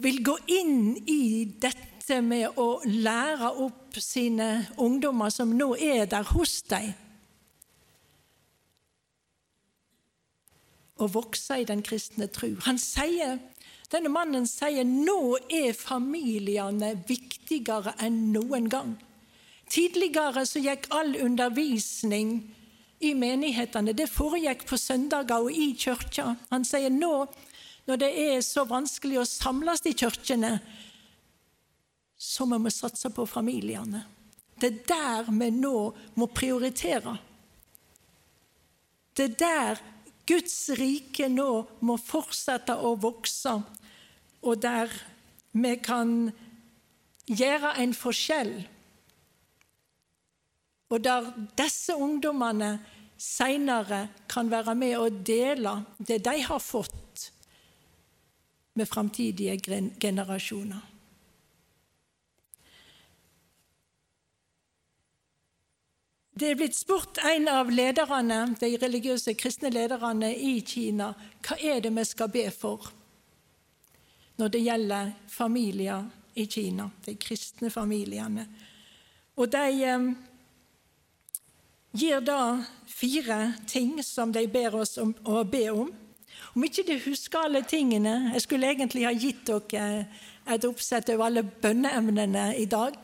vil 0.00 0.22
gå 0.24 0.34
inn 0.50 0.96
i 1.10 1.44
dette 1.60 2.18
med 2.24 2.58
å 2.58 2.80
lære 2.86 3.52
opp 3.62 3.98
sine 4.02 4.66
ungdommer 4.80 5.30
som 5.30 5.52
nå 5.54 5.74
er 5.76 6.08
der 6.10 6.26
hos 6.32 6.60
dem, 6.70 6.90
og 11.00 11.14
vokse 11.14 11.60
i 11.62 11.68
den 11.68 11.84
kristne 11.84 12.26
tru. 12.32 12.56
Han 12.66 12.80
sier 12.80 13.38
denne 13.90 14.10
mannen 14.12 14.46
sier 14.46 14.86
nå 14.86 15.38
er 15.50 15.74
familiene 15.74 16.92
viktigere 17.08 17.96
enn 17.98 18.28
noen 18.34 18.68
gang. 18.70 18.94
Tidligere 19.70 20.44
så 20.46 20.62
gikk 20.62 20.88
all 20.94 21.16
undervisning 21.18 22.36
i 23.00 23.14
menighetene 23.18 23.94
det 23.96 24.10
foregikk 24.12 24.66
på 24.68 24.78
søndager 24.78 25.46
og 25.46 25.54
i 25.54 25.72
kirka. 25.78 26.36
Han 26.50 26.66
sier 26.66 26.92
nå, 26.92 27.26
når 27.88 28.00
det 28.02 28.10
er 28.28 28.40
så 28.46 28.66
vanskelig 28.68 29.22
å 29.22 29.26
samles 29.26 29.82
i 29.88 29.94
kirkene, 29.96 30.58
så 32.20 32.46
må 32.46 32.58
vi 32.60 32.70
satse 32.74 33.10
på 33.14 33.24
familiene. 33.26 34.04
Det 34.60 34.68
er 34.68 34.80
der 34.90 35.30
vi 35.32 35.48
nå 35.56 35.76
må 36.20 36.28
prioritere. 36.36 37.16
Det 39.16 39.30
er 39.30 39.38
der 39.40 39.80
Guds 40.28 40.56
rike 40.78 41.30
nå 41.32 41.50
må 41.82 41.96
fortsette 41.98 42.76
å 42.76 42.92
vokse 43.00 43.56
og 44.42 44.62
der 44.62 44.92
vi 45.52 45.74
kan 45.82 46.30
gjøre 47.26 47.74
en 47.82 47.94
forskjell. 47.94 48.54
Og 50.90 51.04
der 51.04 51.32
disse 51.58 51.94
ungdommene 51.94 52.78
seinere 53.20 54.08
kan 54.28 54.50
være 54.50 54.74
med 54.74 54.96
og 54.98 55.20
dele 55.26 55.84
det 55.98 56.22
de 56.24 56.40
har 56.42 56.58
fått, 56.58 57.32
med 58.74 58.86
framtidige 58.86 59.58
generasjoner. 60.00 60.86
Det 66.40 66.48
er 66.48 66.56
blitt 66.56 66.78
spurt 66.78 67.18
en 67.28 67.50
av 67.52 67.68
lederne, 67.68 68.54
de 68.56 68.70
religiøse 68.80 69.34
kristne 69.36 69.68
lederne 69.74 70.30
i 70.32 70.54
Kina 70.64 71.10
hva 71.44 71.58
er 71.60 71.82
det 71.84 71.90
vi 71.92 72.04
skal 72.08 72.30
be 72.32 72.46
for 72.54 72.88
når 74.40 74.52
det 74.54 74.64
gjelder 74.64 75.12
familier 75.28 76.08
i 76.34 76.46
Kina, 76.46 76.88
de 77.04 77.14
kristne 77.20 77.70
familiene. 77.70 78.46
Og 79.36 79.50
de 79.52 79.84
eh, 79.84 80.10
gir 81.92 82.20
da 82.24 82.40
fire 82.88 83.40
ting 83.68 83.98
som 84.04 84.32
de 84.32 84.46
ber 84.48 84.76
oss 84.80 84.96
om 85.00 85.12
å 85.24 85.42
be 85.44 85.66
om. 85.72 85.90
Om 86.54 86.66
ikke 86.66 86.86
de 86.88 86.96
husker 87.04 87.44
alle 87.44 87.60
tingene 87.68 88.32
Jeg 88.32 88.42
skulle 88.42 88.70
egentlig 88.72 89.04
ha 89.04 89.12
gitt 89.14 89.44
dere 89.46 90.06
et 90.50 90.64
oppsett 90.66 91.10
over 91.12 91.28
alle 91.28 91.44
bønneemnene 91.44 92.54
i 92.58 92.66
dag. 92.70 92.96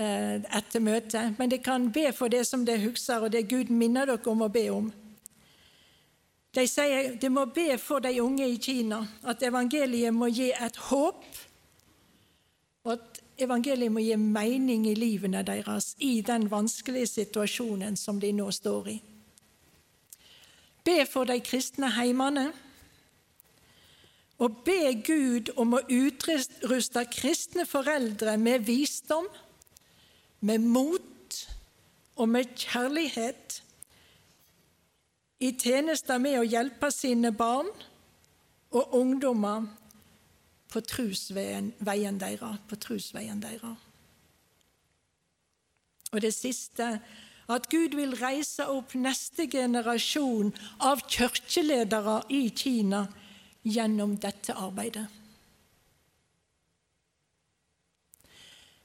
Eh, 0.00 0.40
etter 0.56 0.80
møtet, 0.80 1.36
men 1.38 1.50
dere 1.52 1.62
kan 1.62 1.90
be 1.92 2.08
for 2.16 2.32
det 2.32 2.46
som 2.48 2.64
dere 2.64 2.86
husker, 2.86 3.22
og 3.22 3.32
det 3.34 3.44
Gud 3.50 3.70
minner 3.70 4.08
dere 4.08 4.32
om 4.32 4.46
å 4.46 4.50
be 4.50 4.64
om. 4.72 4.88
De 6.52 6.66
sier 6.68 7.14
de 7.16 7.30
må 7.32 7.46
be 7.48 7.78
for 7.80 8.04
de 8.04 8.12
unge 8.20 8.44
i 8.44 8.58
Kina, 8.60 9.00
at 9.24 9.42
evangeliet 9.42 10.12
må 10.12 10.28
gi 10.28 10.50
et 10.52 10.76
håp, 10.90 11.22
og 12.84 12.92
at 12.92 13.22
evangeliet 13.40 13.92
må 13.92 14.02
gi 14.04 14.18
mening 14.20 14.84
i 14.90 14.96
livene 14.98 15.40
deres 15.48 15.94
i 16.04 16.18
den 16.26 16.50
vanskelige 16.52 17.08
situasjonen 17.14 17.96
som 17.96 18.20
de 18.20 18.34
nå 18.36 18.50
står 18.52 18.92
i. 18.92 18.98
Be 20.84 20.98
for 21.06 21.24
de 21.30 21.38
kristne 21.40 21.88
heimene, 21.96 22.50
og 24.42 24.60
be 24.66 24.92
Gud 25.06 25.52
om 25.56 25.76
å 25.78 25.84
utruste 25.86 27.04
kristne 27.14 27.64
foreldre 27.68 28.34
med 28.36 28.66
visdom 28.66 29.28
med 30.42 30.64
mot 30.66 31.36
og 32.18 32.28
med 32.28 32.50
kjærlighet 32.58 33.61
i 35.42 35.50
tjenester 35.58 36.20
med 36.22 36.38
å 36.38 36.46
hjelpe 36.46 36.90
sine 36.94 37.32
barn 37.34 37.70
og 38.72 38.94
ungdommer 38.94 39.66
på 40.72 40.80
trusveien 40.86 41.72
deres. 42.20 42.60
På. 43.60 43.72
Og 46.12 46.20
det 46.22 46.32
siste 46.36 46.92
at 47.52 47.66
Gud 47.72 47.96
vil 47.98 48.14
reise 48.16 48.68
opp 48.70 48.94
neste 48.94 49.48
generasjon 49.50 50.52
av 50.86 51.02
kirkeledere 51.10 52.20
i 52.32 52.46
Kina 52.54 53.06
gjennom 53.66 54.14
dette 54.22 54.54
arbeidet. 54.54 55.08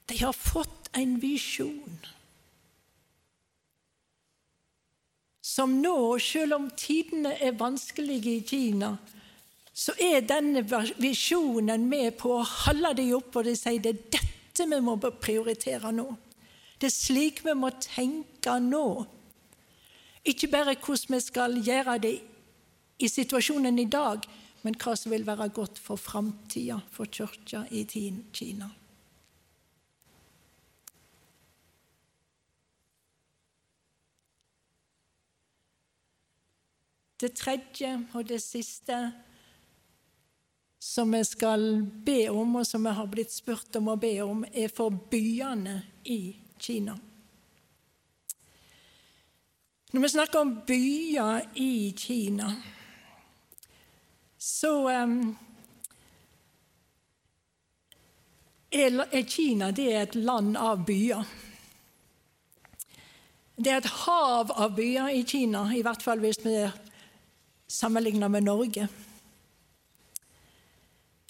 De 0.07 0.17
har 0.23 0.33
fått 0.33 0.89
en 0.95 1.17
visjon 1.19 1.99
som 5.47 5.77
nå, 5.81 5.95
selv 6.19 6.57
om 6.57 6.65
tidene 6.75 7.37
er 7.39 7.55
vanskelige 7.55 8.33
i 8.35 8.43
Kina, 8.43 8.91
så 9.77 9.93
er 10.01 10.25
denne 10.27 10.63
visjonen 10.99 11.85
med 11.87 12.17
på 12.19 12.33
å 12.35 12.47
holde 12.65 12.95
dem 12.97 13.13
oppe, 13.15 13.39
og 13.39 13.47
de 13.47 13.53
sier 13.55 13.79
det 13.79 13.93
er 13.93 14.01
dette 14.17 14.65
vi 14.67 14.79
må 14.83 14.97
prioritere 14.97 15.93
nå. 15.93 16.07
Det 16.81 16.89
er 16.89 16.93
slik 16.93 17.43
vi 17.45 17.53
må 17.55 17.69
tenke 17.79 18.57
nå. 18.59 19.05
Ikke 20.27 20.49
bare 20.51 20.75
hvordan 20.75 21.15
vi 21.15 21.21
skal 21.23 21.55
gjøre 21.63 21.95
det 22.03 22.15
i 22.99 23.07
situasjonen 23.07 23.79
i 23.79 23.87
dag, 23.87 24.25
men 24.65 24.75
hva 24.81 24.97
som 24.99 25.13
vil 25.13 25.23
være 25.27 25.47
godt 25.53 25.79
for 25.79 26.01
framtida 26.01 26.81
for 26.91 27.07
kirka 27.07 27.63
i 27.71 27.85
Kina. 28.33 28.67
Det 37.17 37.33
tredje 37.33 37.95
og 38.13 38.27
det 38.29 38.37
siste 38.43 38.97
som 40.79 41.11
vi 41.11 41.23
skal 41.25 41.81
be 42.05 42.29
om, 42.29 42.59
og 42.59 42.67
som 42.67 42.85
vi 42.85 42.93
har 42.93 43.09
blitt 43.09 43.33
spurt 43.33 43.75
om 43.79 43.89
å 43.89 43.97
be 43.97 44.13
om, 44.21 44.45
er 44.53 44.69
for 44.69 44.93
byene 44.93 45.79
i 46.05 46.37
Kina. 46.61 46.93
Når 49.91 50.01
vi 50.03 50.13
snakker 50.13 50.39
om 50.39 50.53
byer 50.67 51.49
i 51.57 51.93
Kina, 51.97 52.53
så 54.37 54.73
um, 54.85 55.19
er 58.69 59.23
Kina 59.25 59.71
er 59.73 60.01
et 60.03 60.15
land 60.15 60.57
av 60.59 60.85
byer. 60.85 61.25
Det 63.57 63.71
er 63.73 63.79
et 63.81 63.95
hav 64.05 64.51
av 64.53 64.75
byer 64.77 65.15
i 65.17 65.23
Kina, 65.25 65.65
i 65.73 65.81
hvert 65.81 66.05
fall 66.05 66.21
hvis 66.21 66.43
vi 66.45 66.59
sammenlignet 67.67 68.31
med 68.31 68.43
Norge. 68.43 68.87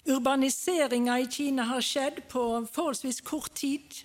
Urbaniseringa 0.08 1.20
i 1.20 1.26
Kina 1.26 1.62
har 1.62 1.84
skjedd 1.84 2.22
på 2.28 2.42
forholdsvis 2.72 3.20
kort 3.20 3.54
tid. 3.54 4.04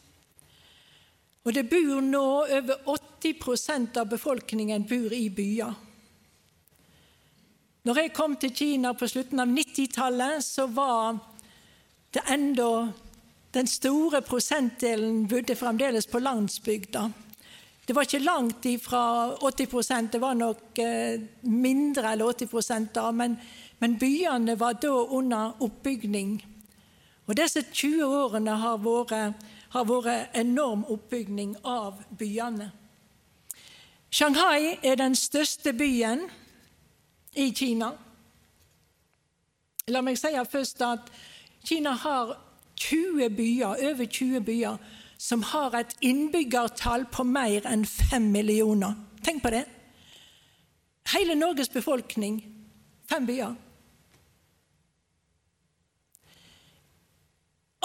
Og 1.43 1.53
det 1.55 1.67
bor 1.71 2.01
nå 2.03 2.27
over 2.43 2.95
80% 3.23 3.99
av 3.99 4.09
befolkningen 4.11 4.87
bor 4.87 5.13
i 5.15 5.29
byer. 5.29 5.73
Når 7.83 7.99
jeg 7.99 8.13
kom 8.15 8.35
til 8.39 8.53
Kina 8.55 8.93
på 8.95 9.07
slutten 9.11 9.43
av 9.43 9.49
90-tallet, 9.51 10.43
så 10.43 10.67
var 10.71 11.17
det 12.15 12.23
enda 12.31 12.91
Den 13.53 13.67
store 13.69 14.23
prosentdelen 14.25 15.27
bodde 15.29 15.53
fremdeles 15.55 16.07
på 16.09 16.17
landsbygda. 16.19 17.03
Det 17.85 17.93
var 17.95 18.05
ikke 18.07 18.23
langt 18.23 18.65
ifra 18.65 19.35
80% 19.35 20.11
det 20.11 20.21
var 20.21 20.37
nok 20.39 20.79
eh, 20.79 21.19
mindre 21.41 22.13
eller 22.13 22.25
80 22.25 22.87
da, 22.93 23.11
men, 23.11 23.35
men, 23.79 23.97
byene 23.99 24.55
var 24.59 24.77
da 24.79 24.93
under 25.17 25.51
oppbygning. 25.59 26.37
Og 27.27 27.35
Disse 27.37 27.61
20 27.61 28.05
årene 28.05 28.55
har 28.55 28.77
vært, 28.77 29.35
har 29.75 29.83
vært 29.89 30.37
enorm 30.39 30.85
oppbygning 30.87 31.57
av 31.63 31.99
byene. 32.19 32.71
Shanghai 34.13 34.77
er 34.83 34.95
den 34.95 35.15
største 35.15 35.73
byen 35.73 36.27
i 37.35 37.51
Kina. 37.51 37.91
La 39.91 40.01
meg 40.01 40.15
si 40.21 40.31
først 40.51 40.81
at 40.87 41.11
Kina 41.65 41.97
har 41.99 42.37
20 42.79 43.29
byer, 43.35 43.75
over 43.91 44.05
20 44.05 44.39
byer 44.45 44.77
som 45.23 45.43
har 45.43 45.75
et 45.79 45.93
innbyggertall 46.03 47.05
på 47.07 47.23
mer 47.23 47.63
enn 47.69 47.85
fem 47.87 48.25
millioner. 48.31 48.97
Tenk 49.23 49.43
på 49.43 49.53
det. 49.53 49.63
Hele 51.13 51.35
Norges 51.39 51.71
befolkning 51.71 52.41
fem 53.09 53.25
byer. 53.25 53.53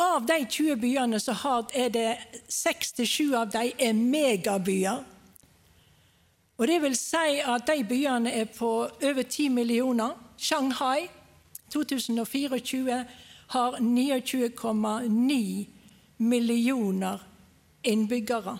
Av 0.02 0.26
de 0.26 0.46
20 0.50 0.76
byene 0.82 1.20
så 1.22 1.34
er 1.74 1.88
det 1.94 2.18
6-7 2.50 3.34
av 3.34 3.54
de 3.54 3.70
er 3.86 3.92
megabyer. 3.94 5.04
Og 6.58 6.66
Det 6.66 6.82
vil 6.82 6.96
si 6.98 7.38
at 7.38 7.66
de 7.70 7.84
byene 7.86 8.34
er 8.34 8.44
på 8.50 8.88
over 8.90 9.22
10 9.22 9.48
millioner. 9.48 10.10
Shanghai 10.38 11.08
2024 11.70 13.04
har 13.48 13.78
29,9 13.78 15.66
millioner 16.18 17.27
innbyggere. 17.84 18.58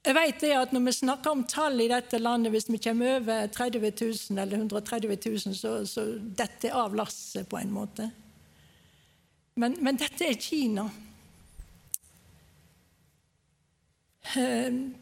Jeg 0.00 0.16
vet 0.16 0.40
det 0.40 0.52
at 0.56 0.72
Når 0.72 0.80
vi 0.80 0.92
snakker 0.92 1.30
om 1.30 1.44
tall 1.44 1.80
i 1.80 1.88
dette 1.88 2.18
landet, 2.18 2.52
hvis 2.52 2.70
vi 2.70 2.78
kommer 2.80 3.18
over 3.18 3.46
30 3.46 3.92
000 4.30 4.38
eller 4.38 4.56
130 4.56 5.18
000, 5.26 5.54
så, 5.54 5.86
så 5.86 6.06
dette 6.38 6.72
av 6.72 6.94
lasset 6.94 7.48
på 7.48 7.58
en 7.60 7.70
måte. 7.70 8.10
Men, 9.54 9.76
men 9.84 9.98
dette 10.00 10.24
er 10.24 10.40
Kina. 10.40 10.88
Ehm, 14.36 14.94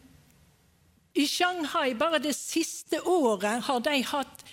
I 1.15 1.25
Shanghai 1.27 1.93
bare 1.93 2.19
det 2.19 2.35
siste 2.35 2.99
året 3.07 3.63
har 3.63 3.79
de 3.79 4.01
hatt 4.03 4.45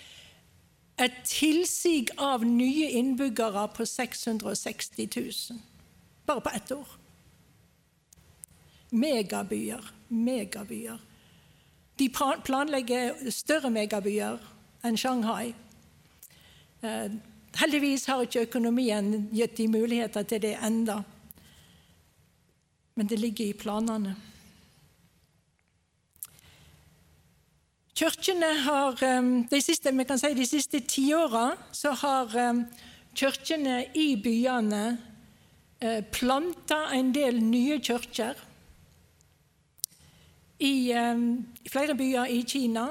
et 0.97 1.17
tilsig 1.25 2.09
av 2.17 2.45
nye 2.45 2.89
innbyggere 2.97 3.67
på 3.75 3.85
660 3.85 5.09
000. 5.15 5.59
Bare 6.27 6.41
på 6.41 6.49
ett 6.49 6.71
år. 6.71 6.87
Megabyer. 8.89 9.91
Megabyer. 10.07 10.99
De 11.95 12.09
planlegger 12.43 13.31
større 13.31 13.71
megabyer 13.71 14.41
enn 14.83 14.99
Shanghai. 14.99 15.53
Eh, 16.83 17.15
heldigvis 17.61 18.05
har 18.11 18.25
ikke 18.25 18.43
økonomien 18.49 19.29
gitt 19.31 19.55
de 19.57 19.69
muligheter 19.71 20.27
til 20.27 20.43
det 20.43 20.57
enda. 20.59 20.99
Men 22.99 23.07
det 23.07 23.19
ligger 23.23 23.45
i 23.45 23.55
planene. 23.55 24.15
Kirkene 27.97 28.51
har, 28.67 28.99
de 29.49 29.61
siste, 29.61 29.95
vi 29.95 30.03
kan 30.05 30.19
si 30.19 30.35
de 30.35 30.45
siste 30.45 30.83
tiåra 30.85 31.53
så 31.71 31.95
har 31.97 32.35
kirkene 33.15 33.85
i 33.95 34.11
byene 34.21 34.97
planta 36.11 36.87
en 36.93 37.11
del 37.13 37.41
nye 37.43 37.79
kirker. 37.79 38.37
I, 40.59 40.89
I 40.89 41.69
flere 41.69 41.93
byer 41.97 42.31
i 42.33 42.41
Kina 42.49 42.87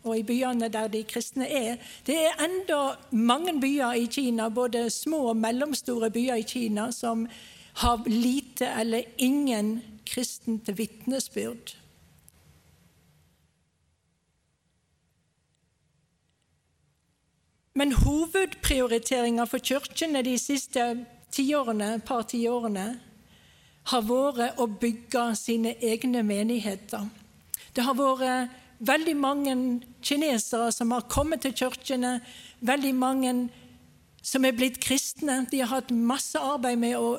og 0.00 0.16
i 0.16 0.24
byene 0.24 0.70
der 0.72 0.88
de 0.88 1.02
kristne 1.04 1.44
er. 1.44 1.76
Det 2.06 2.16
er 2.16 2.40
enda 2.44 2.94
mange 3.12 3.58
byer 3.60 3.92
i 4.00 4.06
Kina, 4.08 4.48
både 4.48 4.88
små 4.90 5.28
og 5.34 5.36
mellomstore 5.36 6.10
byer 6.10 6.40
i 6.40 6.46
Kina, 6.48 6.90
som 6.90 7.26
har 7.82 8.08
lite 8.08 8.66
eller 8.80 9.02
ingen 9.18 9.82
kristent 10.06 10.70
vitnesbyrd. 10.78 11.76
Men 17.74 17.92
hovedprioriteringa 17.92 19.44
for 19.44 19.58
kirkene 19.58 20.24
de 20.26 20.34
siste 20.38 21.06
tiårene, 21.34 21.98
par 22.06 22.26
tiårene 22.28 22.88
har 23.90 24.06
vært 24.06 24.60
å 24.60 24.66
bygge 24.80 25.24
sine 25.38 25.74
egne 25.82 26.22
menigheter. 26.26 27.08
Det 27.74 27.84
har 27.86 27.96
vært 27.98 28.58
veldig 28.80 29.16
mange 29.20 29.56
kinesere 30.02 30.70
som 30.72 30.92
har 30.94 31.08
kommet 31.12 31.44
til 31.44 31.54
kirkene, 31.56 32.18
veldig 32.60 32.94
mange 32.96 33.34
som 34.22 34.44
er 34.44 34.56
blitt 34.56 34.80
kristne. 34.82 35.44
De 35.50 35.62
har 35.62 35.72
hatt 35.74 35.92
masse 35.92 36.38
arbeid 36.38 36.80
med 36.80 36.96
å 36.98 37.18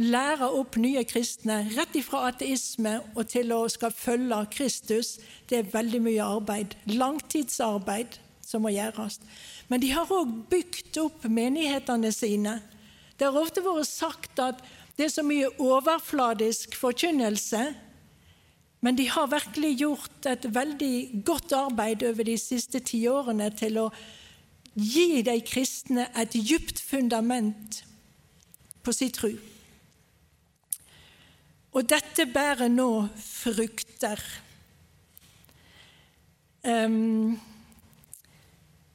lære 0.00 0.48
opp 0.56 0.78
nye 0.80 1.02
kristne, 1.04 1.62
rett 1.76 1.96
ifra 1.98 2.24
ateisme 2.30 2.96
og 3.14 3.26
til 3.28 3.52
å 3.52 3.66
skal 3.68 3.92
følge 3.94 4.40
Kristus. 4.54 5.18
Det 5.48 5.60
er 5.60 5.72
veldig 5.72 6.02
mye 6.06 6.26
arbeid. 6.38 6.76
Langtidsarbeid 6.88 8.18
som 8.44 8.64
må 8.64 8.72
gjøres. 8.74 9.20
Men 9.68 9.82
de 9.82 9.92
har 9.94 10.10
òg 10.10 10.30
bygd 10.50 10.98
opp 11.04 11.26
menighetene 11.28 12.10
sine. 12.14 12.58
Det 13.20 13.28
har 13.28 13.36
ofte 13.36 13.60
vært 13.60 13.88
sagt 13.90 14.40
at 14.40 14.64
det 14.96 15.06
er 15.06 15.12
så 15.12 15.24
mye 15.24 15.52
overfladisk 15.60 16.72
forkynnelse 16.80 17.66
men 18.80 18.96
de 18.96 19.08
har 19.12 19.28
virkelig 19.28 19.74
gjort 19.76 20.26
et 20.26 20.46
veldig 20.54 21.22
godt 21.24 21.52
arbeid 21.52 22.02
over 22.08 22.24
de 22.24 22.36
siste 22.40 22.80
tiårene 22.80 23.50
til 23.56 23.76
å 23.82 23.86
gi 24.72 25.20
de 25.26 25.36
kristne 25.44 26.06
et 26.16 26.32
dypt 26.32 26.80
fundament 26.80 27.82
på 28.80 28.94
sin 28.96 29.12
tro. 29.12 29.34
Og 31.76 31.84
dette 31.86 32.24
bærer 32.26 32.72
nå 32.72 32.88
frukter. 33.20 34.22
Um, 36.64 37.36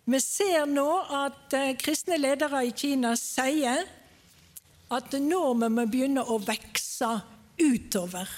vi 0.05 0.19
ser 0.21 0.65
nå 0.69 0.89
at 1.21 1.53
uh, 1.53 1.69
kristne 1.81 2.17
ledere 2.17 2.65
i 2.65 2.73
Kina 2.75 3.13
sier 3.19 3.85
at 4.93 5.15
nå 5.17 5.41
må 5.57 5.69
vi 5.79 5.85
begynne 5.89 6.23
å 6.23 6.37
vokse 6.41 7.11
utover. 7.61 8.29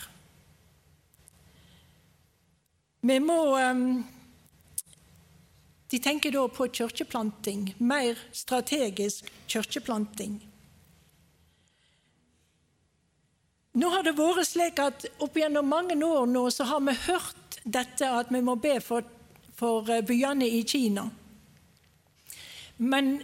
Vi 3.08 3.18
må 3.24 3.40
ehm, 3.58 4.04
De 5.88 6.00
tenker 6.04 6.34
da 6.36 6.42
på 6.52 6.66
kirkeplanting, 6.68 7.70
mer 7.80 8.18
strategisk 8.36 9.30
kirkeplanting. 9.48 10.34
Nå 13.80 13.92
har 13.94 14.04
det 14.04 14.18
vært 14.18 14.50
slik 14.50 14.82
at 14.84 15.06
opp 15.24 15.40
gjennom 15.40 15.70
mange 15.72 15.96
år 16.04 16.28
nå 16.28 16.44
så 16.52 16.68
har 16.68 16.84
vi 16.84 16.98
hørt 17.06 17.60
dette 17.64 18.10
at 18.20 18.34
vi 18.36 18.42
må 18.44 18.58
be 18.60 18.82
for, 18.84 19.08
for 19.56 19.88
eh, 19.88 20.04
byene 20.04 20.50
i 20.50 20.60
Kina. 20.68 21.06
Men 22.78 23.16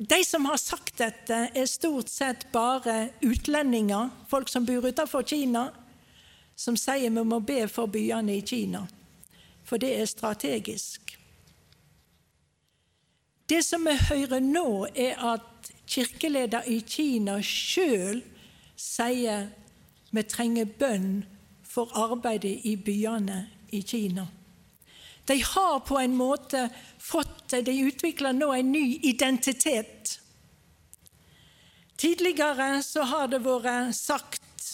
de 0.00 0.22
som 0.24 0.46
har 0.48 0.56
sagt 0.56 0.96
dette, 0.98 1.42
er 1.52 1.66
stort 1.68 2.08
sett 2.08 2.46
bare 2.52 3.10
utlendinger, 3.20 4.08
folk 4.30 4.48
som 4.48 4.64
bor 4.64 4.88
utenfor 4.88 5.26
Kina, 5.28 5.68
som 6.56 6.76
sier 6.76 7.12
vi 7.12 7.24
må 7.24 7.40
be 7.44 7.66
for 7.68 7.90
byene 7.92 8.38
i 8.38 8.46
Kina 8.46 8.86
for 9.70 9.78
det 9.78 10.00
er 10.00 10.04
strategisk. 10.04 11.18
Det 13.48 13.62
som 13.64 13.86
vi 13.86 13.94
hører 14.08 14.40
nå, 14.42 14.86
er 14.94 15.14
at 15.34 15.70
kirkeleder 15.86 16.66
i 16.66 16.80
Kina 16.86 17.36
sjøl 17.42 18.18
sier 18.74 19.46
vi 20.10 20.24
trenger 20.26 20.66
bønn 20.78 21.22
for 21.62 21.90
arbeidet 21.94 22.66
i 22.66 22.74
byene 22.76 23.44
i 23.70 23.82
Kina. 23.86 24.26
De 25.30 25.38
har 25.46 25.80
på 25.86 25.98
en 25.98 26.16
måte 26.18 26.64
fått 26.98 27.54
De 27.66 27.74
utvikler 27.86 28.34
nå 28.34 28.52
en 28.54 28.72
ny 28.72 28.98
identitet. 29.06 30.16
Tidligere 31.98 32.82
så 32.82 33.04
har 33.06 33.30
det 33.30 33.42
vært 33.44 33.94
sagt 33.94 34.66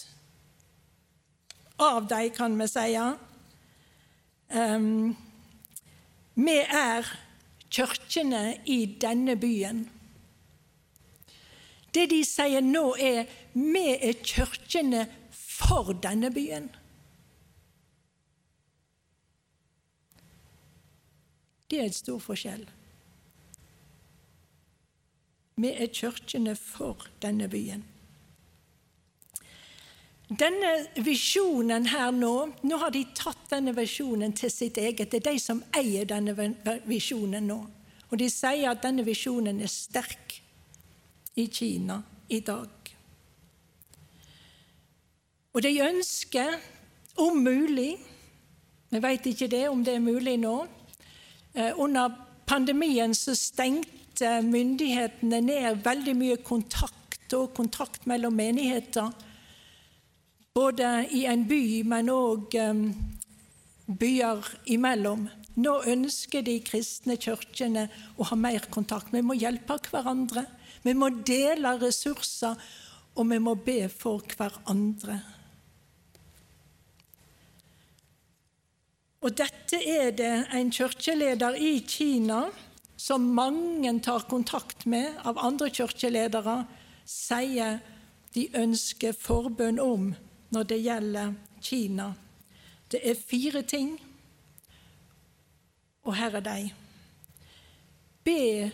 av 1.77 2.07
dem, 2.09 2.31
kan 2.37 2.57
vi 2.61 2.69
si, 2.73 2.89
Um, 4.47 5.17
vi 6.39 6.55
er 6.63 7.09
kirkene 7.71 8.57
i 8.71 8.85
denne 9.03 9.35
byen. 9.37 9.81
Det 11.91 12.05
de 12.13 12.21
sier 12.23 12.63
nå, 12.63 12.85
er 12.95 13.27
vi 13.57 13.89
er 13.97 14.21
kirkene 14.23 15.07
for 15.35 15.97
denne 15.99 16.31
byen. 16.31 16.71
Det 21.71 21.81
er 21.81 21.91
et 21.91 21.99
stor 21.99 22.19
forskjell. 22.23 22.65
Vi 25.57 25.73
er 25.73 25.93
kirkene 25.93 26.55
for 26.59 27.07
denne 27.23 27.49
byen. 27.49 27.85
Denne 30.27 30.73
visjonen 31.07 31.87
her 31.87 32.11
nå 32.11 32.33
Nå 32.67 32.79
har 32.83 32.91
de 32.91 33.05
tatt 33.15 33.45
denne 33.53 33.73
visjonen 33.77 34.35
til 34.35 34.51
sitt 34.51 34.79
eget. 34.79 35.11
Det 35.11 35.21
er 35.23 35.33
de 35.33 35.41
som 35.41 35.63
eier 35.79 36.05
denne 36.05 36.35
visjonen 36.85 37.47
nå. 37.47 37.61
Og 38.11 38.19
de 38.19 38.29
sier 38.31 38.71
at 38.71 38.83
denne 38.83 39.05
visjonen 39.07 39.63
er 39.63 39.71
sterk 39.71 40.35
i 41.37 41.47
Kina 41.47 42.01
i 42.29 42.41
dag. 42.41 42.69
Og 45.55 45.63
de 45.63 45.73
ønsker, 45.81 46.59
om 47.17 47.39
mulig 47.41 47.97
Vi 48.91 48.99
vet 49.03 49.25
ikke 49.27 49.49
det, 49.49 49.69
om 49.69 49.81
det 49.85 49.95
er 49.97 50.03
mulig 50.05 50.37
nå 50.39 50.67
Under 51.57 52.13
pandemien 52.47 53.15
så 53.17 53.33
stengte 53.39 54.41
myndighetene 54.45 55.41
ned 55.41 55.81
veldig 55.85 56.13
mye 56.19 56.37
kontakt 56.45 57.33
og 57.35 57.55
kontakt 57.57 58.05
mellom 58.07 58.37
menigheter 58.37 59.09
både 60.57 61.07
i 61.13 61.27
en 61.29 61.45
by, 61.49 61.63
men 61.85 62.09
òg 62.09 62.55
um, 62.63 62.87
byer 64.01 64.47
imellom. 64.73 65.27
Nå 65.61 65.75
ønsker 65.93 66.45
de 66.47 66.57
kristne 66.65 67.19
kirkene 67.21 67.87
å 68.17 68.29
ha 68.31 68.39
mer 68.41 68.65
kontakt. 68.73 69.13
Vi 69.13 69.21
må 69.25 69.37
hjelpe 69.37 69.77
hverandre. 69.91 70.47
Vi 70.85 70.95
må 70.97 71.11
dele 71.29 71.75
ressurser, 71.81 72.57
og 73.17 73.29
vi 73.33 73.41
må 73.41 73.57
be 73.69 73.83
for 73.93 74.25
hverandre. 74.37 75.19
Og 79.27 79.35
dette 79.35 79.81
er 79.83 80.13
det 80.15 80.35
en 80.55 80.69
kirkeleder 80.71 81.57
i 81.59 81.81
Kina 81.83 82.45
som 82.97 83.25
mange 83.35 83.91
tar 84.01 84.23
kontakt 84.31 84.85
med 84.87 85.19
av 85.27 85.41
andre 85.43 85.67
kirkeledere, 85.75 86.61
sier 87.03 87.81
de 88.37 88.45
ønsker 88.55 89.17
forbønn 89.19 89.81
om 89.83 90.13
når 90.55 90.69
det 90.71 90.79
gjelder 90.85 91.35
Kina. 91.59 92.13
Det 92.87 93.03
er 93.03 93.19
fire 93.19 93.65
ting, 93.67 93.97
og 96.07 96.15
her 96.15 96.39
er 96.39 96.47
de. 96.47 96.71
Be 98.23 98.71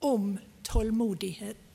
om 0.00 0.38
tålmodighet. 0.64 1.69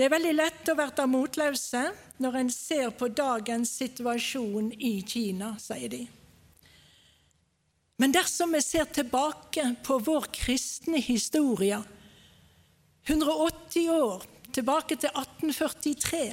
Det 0.00 0.06
er 0.06 0.14
veldig 0.14 0.30
lett 0.32 0.68
å 0.72 0.74
være 0.78 1.04
motløse 1.12 1.80
når 2.24 2.36
en 2.40 2.50
ser 2.54 2.86
på 2.96 3.10
dagens 3.12 3.68
situasjon 3.82 4.70
i 4.80 4.94
Kina, 5.04 5.50
sier 5.60 5.90
de. 5.92 5.98
Men 8.00 8.14
dersom 8.16 8.56
vi 8.56 8.62
ser 8.64 8.88
tilbake 8.96 9.66
på 9.84 9.98
vår 10.00 10.30
kristne 10.32 11.02
historie, 11.04 11.82
180 13.04 13.90
år 13.92 14.24
tilbake 14.56 14.96
til 14.96 15.12
1843. 15.12 16.24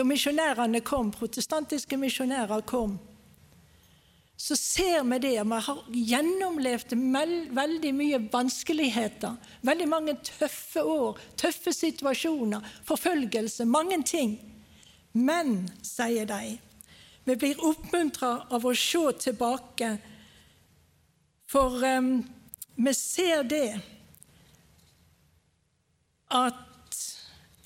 Da 0.00 0.08
misjonærene 0.08 0.80
kom, 0.80 1.12
protestantiske 1.12 2.00
misjonærer 2.00 2.64
kom, 2.64 2.96
så 4.40 4.56
ser 4.56 5.02
vi 5.02 5.18
det. 5.18 5.42
Vi 5.42 5.58
har 5.66 5.78
gjennomlevd 5.90 6.92
veldig 7.58 7.90
mye 7.94 8.20
vanskeligheter, 8.30 9.34
veldig 9.66 9.88
mange 9.90 10.14
tøffe 10.22 10.84
år, 10.86 11.18
tøffe 11.36 11.72
situasjoner, 11.74 12.62
forfølgelse, 12.86 13.66
mange 13.66 13.98
ting. 14.06 14.38
Men, 15.12 15.66
sier 15.82 16.26
de, 16.26 16.58
Vi 17.24 17.34
blir 17.36 17.58
oppmuntra 17.60 18.46
av 18.48 18.64
å 18.64 18.70
se 18.72 19.02
tilbake, 19.20 19.88
for 21.44 21.82
um, 21.84 22.22
vi 22.76 22.94
ser 22.94 23.42
det 23.42 23.80
at 26.30 27.02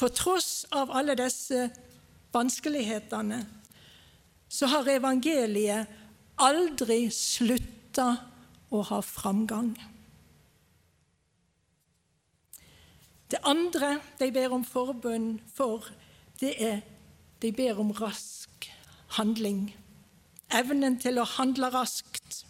på 0.00 0.08
tross 0.08 0.64
av 0.70 0.90
alle 0.90 1.14
disse 1.14 1.68
vanskelighetene, 2.34 3.44
så 4.48 4.66
har 4.66 4.88
evangeliet 4.88 6.01
aldri 6.42 7.06
slutta 7.14 8.08
å 8.72 8.82
ha 8.88 9.00
framgang. 9.04 9.74
Det 13.32 13.40
andre 13.48 13.96
de 14.20 14.28
ber 14.34 14.52
om 14.52 14.64
forbønn 14.64 15.38
for, 15.54 15.86
det 16.40 16.52
er 16.60 16.82
de 17.42 17.52
ber 17.56 17.80
om 17.80 17.92
rask 17.96 18.68
handling. 19.16 19.70
Evnen 20.52 20.98
til 21.00 21.18
å 21.18 21.28
handle 21.38 21.70
raskt. 21.72 22.42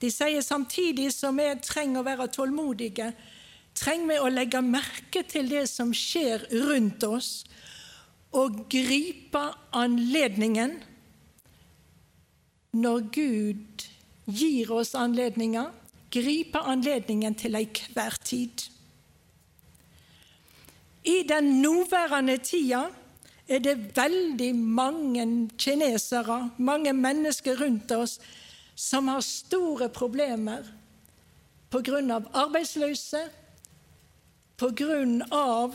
De 0.00 0.10
sier 0.12 0.42
samtidig 0.44 1.10
som 1.14 1.36
vi 1.38 1.46
trenger 1.64 2.00
å 2.00 2.06
være 2.06 2.30
tålmodige, 2.32 3.12
trenger 3.76 4.10
vi 4.10 4.18
å 4.22 4.32
legge 4.32 4.62
merke 4.64 5.22
til 5.28 5.48
det 5.52 5.66
som 5.70 5.92
skjer 5.96 6.46
rundt 6.64 7.04
oss, 7.06 7.30
og 8.34 8.64
gripe 8.72 9.44
anledningen 9.76 10.74
når 12.74 13.08
Gud 13.14 13.86
gir 14.26 14.70
oss 14.74 14.94
anledninger, 14.98 15.70
griper 16.14 16.66
anledningen 16.70 17.34
til 17.34 17.54
enhver 17.58 18.18
tid. 18.24 18.68
I 21.04 21.22
den 21.28 21.60
nåværende 21.62 22.36
tida 22.38 22.86
er 23.48 23.58
det 23.60 23.96
veldig 23.96 24.54
mange 24.54 25.50
kinesere, 25.58 26.50
mange 26.58 26.92
mennesker 26.92 27.60
rundt 27.60 27.92
oss, 27.92 28.18
som 28.74 29.08
har 29.08 29.20
store 29.20 29.88
problemer 29.88 30.64
pga. 31.70 32.20
arbeidsløse, 32.32 33.28
pga. 34.56 35.70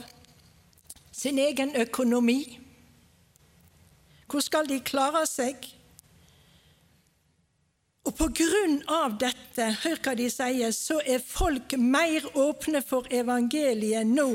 sin 1.12 1.40
egen 1.40 1.76
økonomi. 1.76 2.60
Hvor 4.32 4.40
skal 4.40 4.70
de 4.70 4.80
klare 4.80 5.26
seg? 5.28 5.79
Og 8.10 8.16
på 8.18 8.26
grunn 8.34 8.80
av 8.90 9.20
dette, 9.22 9.66
hør 9.84 10.00
hva 10.02 10.16
de 10.18 10.26
sier, 10.34 10.72
så 10.74 10.98
er 11.06 11.22
folk 11.22 11.76
mer 11.78 12.26
åpne 12.34 12.82
for 12.82 13.06
evangeliet 13.14 14.10
nå 14.10 14.32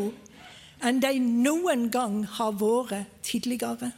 enn 0.85 1.01
de 1.03 1.11
noen 1.18 1.89
gang 1.91 2.20
har 2.37 2.55
vært 2.61 3.11
tidligere. 3.27 3.91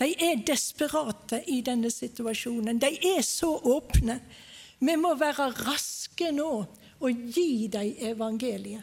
De 0.00 0.10
er 0.18 0.42
desperate 0.48 1.44
i 1.52 1.60
denne 1.62 1.92
situasjonen. 1.94 2.82
De 2.82 2.90
er 3.14 3.22
så 3.22 3.52
åpne. 3.54 4.18
Vi 4.82 4.98
må 4.98 5.14
være 5.14 5.52
raske 5.62 6.34
nå 6.34 6.50
og 6.98 7.24
gi 7.30 7.68
dem 7.70 7.94
evangeliet. 8.10 8.82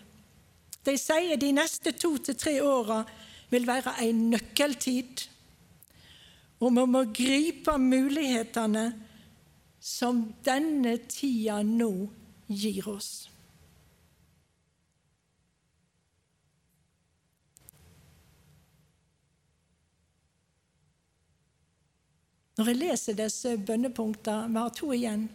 De 0.84 0.96
sier 1.00 1.36
de 1.40 1.52
neste 1.56 1.92
to 2.00 2.16
til 2.24 2.40
tre 2.40 2.56
åra 2.64 3.04
vil 3.52 3.68
være 3.68 4.00
en 4.08 4.30
nøkkeltid. 4.32 5.28
Og 6.64 6.72
vi 6.72 6.86
må 6.88 7.04
gripe 7.12 7.76
mulighetene 7.80 8.92
som 9.84 10.24
denne 10.48 10.96
tida 11.12 11.58
nå 11.68 11.92
gir 12.48 12.88
oss. 12.88 13.12
Når 22.54 22.70
jeg 22.70 22.80
leser 22.80 23.18
disse 23.18 23.58
bønnepunktene, 23.58 24.48
vi 24.54 24.62
har 24.62 24.74
to 24.78 24.92
igjen, 24.96 25.28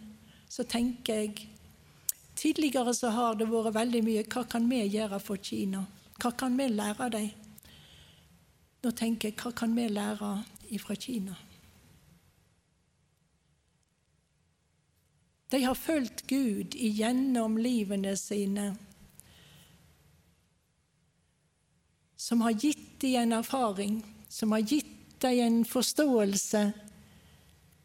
så 0.49 0.65
tenker 0.65 1.23
jeg 1.25 1.49
Tidligere 2.39 2.93
så 2.95 3.11
har 3.11 3.35
det 3.35 3.49
vært 3.51 3.75
veldig 3.75 4.01
mye 4.07 4.21
hva 4.31 4.45
kan 4.47 4.69
vi 4.71 4.79
gjøre 4.85 5.19
for 5.19 5.43
Kina? 5.43 5.81
Hva 6.23 6.31
kan 6.39 6.55
vi 6.55 6.69
lære 6.71 7.09
dem? 7.11 7.33
Nå 8.87 8.93
tenker 8.95 9.33
jeg 9.33 9.41
hva 9.43 9.51
kan 9.59 9.75
vi 9.75 9.89
lære 9.91 10.31
fra 10.79 10.95
Kina? 10.95 11.35
De 15.51 15.63
har 15.65 15.75
fulgt 15.75 16.27
Gud 16.29 16.75
igjennom 16.77 17.57
livene 17.57 18.17
sine, 18.21 18.75
som 22.17 22.43
har 22.45 22.53
gitt 22.53 23.01
dem 23.01 23.17
en 23.23 23.33
erfaring, 23.39 24.03
som 24.29 24.53
har 24.53 24.61
gitt 24.61 25.21
dem 25.23 25.41
en 25.47 25.65
forståelse 25.65 26.67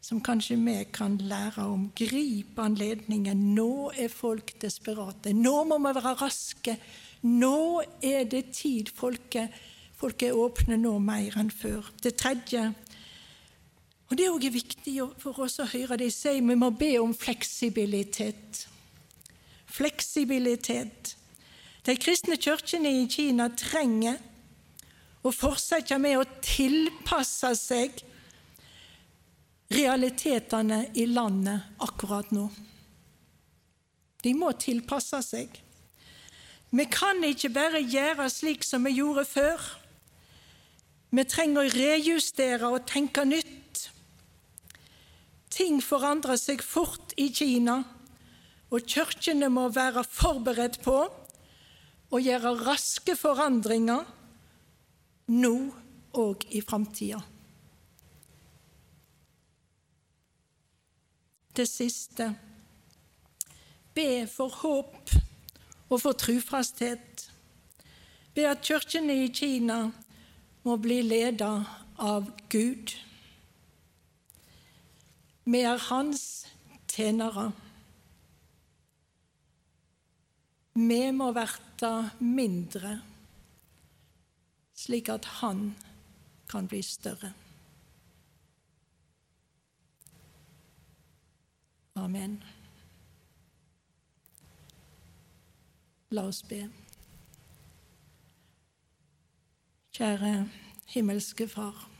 som 0.04 0.20
kanskje 0.20 0.58
vi 0.60 0.76
kan 0.92 1.16
lære 1.16 1.64
om. 1.64 1.86
Grip 1.96 2.58
anledningen. 2.60 3.54
Nå 3.54 3.90
er 3.96 4.12
folk 4.12 4.52
desperate. 4.60 5.32
Nå 5.32 5.62
må 5.64 5.78
vi 5.80 5.94
være 5.96 6.16
raske. 6.20 6.76
Nå 7.22 7.80
er 8.04 8.26
det 8.28 8.50
tid. 8.52 8.92
Folket, 8.92 9.48
folk 9.96 10.22
er 10.22 10.36
åpne 10.36 10.76
nå 10.76 10.98
mer 11.00 11.38
enn 11.40 11.48
før. 11.50 11.88
Det 12.02 12.18
tredje 12.20 12.66
og 14.10 14.16
Det 14.16 14.26
er 14.26 14.30
også 14.30 14.50
viktig 14.52 14.94
for 15.18 15.40
oss 15.46 15.58
å 15.62 15.68
høre 15.70 15.96
de 15.98 16.10
si 16.12 16.36
vi 16.36 16.56
må 16.58 16.70
be 16.76 16.92
om 17.00 17.14
fleksibilitet. 17.16 18.66
Fleksibilitet. 19.66 21.16
De 21.84 21.96
kristne 21.96 22.36
kirkene 22.36 22.92
i 23.00 23.06
Kina 23.10 23.48
trenger 23.56 24.20
å 25.24 25.32
fortsette 25.32 25.96
med 26.00 26.20
å 26.20 26.28
tilpasse 26.44 27.54
seg 27.56 28.04
realitetene 29.72 30.84
i 31.00 31.06
landet 31.08 31.82
akkurat 31.82 32.30
nå. 32.32 32.46
De 34.24 34.32
må 34.36 34.52
tilpasse 34.56 35.20
seg. 35.24 35.48
Vi 36.74 36.86
kan 36.90 37.20
ikke 37.24 37.52
bare 37.54 37.82
gjøre 37.82 38.28
slik 38.32 38.64
som 38.66 38.84
vi 38.86 38.96
gjorde 38.98 39.24
før. 39.28 39.60
Vi 41.14 41.24
trenger 41.28 41.62
å 41.62 41.74
rejustere 41.74 42.70
og 42.72 42.86
tenke 42.90 43.24
nytt. 43.28 43.60
Ting 45.54 45.78
forandrer 45.84 46.38
seg 46.40 46.64
fort 46.66 47.14
i 47.20 47.28
Kina, 47.30 47.78
og 48.74 48.88
kirkene 48.90 49.50
må 49.52 49.68
være 49.70 50.02
forberedt 50.02 50.80
på 50.82 50.96
å 52.10 52.22
gjøre 52.22 52.56
raske 52.64 53.14
forandringer 53.18 54.02
nå 55.30 55.54
og 56.18 56.42
i 56.50 56.62
framtida. 56.64 57.22
det 61.56 61.66
siste. 61.70 62.34
Be 63.94 64.26
for 64.26 64.50
håp 64.62 65.14
og 65.88 66.00
for 66.00 66.16
trufasthet. 66.18 67.28
Be 68.34 68.48
at 68.50 68.64
kirkene 68.66 69.14
i 69.24 69.30
Kina 69.34 69.84
må 70.64 70.76
bli 70.82 71.00
ledet 71.06 71.68
av 72.02 72.30
Gud. 72.50 72.94
Vi 75.44 75.60
er 75.60 75.76
Hans 75.90 76.46
tjenere. 76.88 77.52
Vi 80.74 81.10
må 81.14 81.28
verte 81.36 81.90
mindre, 82.18 82.96
slik 84.74 85.08
at 85.12 85.28
Han 85.40 85.74
kan 86.50 86.68
bli 86.68 86.82
større. 86.82 87.34
Amen. 91.94 92.42
La 96.10 96.26
oss 96.26 96.42
be. 96.42 96.64
Kjære 99.94 100.48
himmelske 100.90 101.48
Far. 101.48 101.93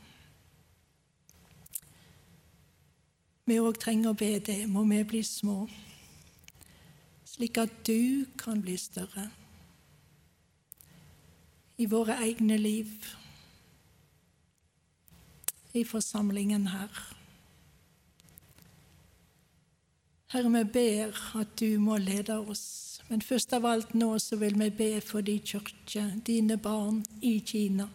Vi 3.45 3.59
òg 3.61 3.77
trenger 3.77 4.09
å 4.09 4.17
be 4.17 4.39
det, 4.41 4.63
må 4.65 4.81
vi 4.89 5.03
bli 5.05 5.21
små, 5.23 5.67
slik 7.29 7.59
at 7.61 7.73
du 7.85 8.25
kan 8.41 8.61
bli 8.61 8.73
større 8.81 9.27
i 11.77 11.85
våre 11.91 12.15
egne 12.25 12.57
liv, 12.57 12.89
i 15.75 15.83
forsamlingen 15.83 16.69
her. 16.71 16.89
Herre, 20.33 20.49
vi 20.49 20.63
ber 20.63 21.17
at 21.37 21.53
du 21.59 21.77
må 21.79 21.97
lede 22.01 22.39
oss. 22.39 22.65
Men 23.07 23.21
først 23.21 23.53
av 23.53 23.65
alt 23.69 23.93
nå 23.93 24.15
så 24.19 24.39
vil 24.41 24.55
vi 24.57 24.71
be 24.73 25.01
for 25.05 25.21
de 25.21 25.37
kirke, 25.37 26.07
dine 26.25 26.57
barn 26.57 27.03
i 27.21 27.37
Kina, 27.45 27.85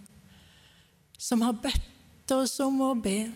som 1.18 1.42
har 1.42 1.58
bedt 1.58 2.30
oss 2.36 2.60
om 2.62 2.78
å 2.86 2.94
be. 2.94 3.32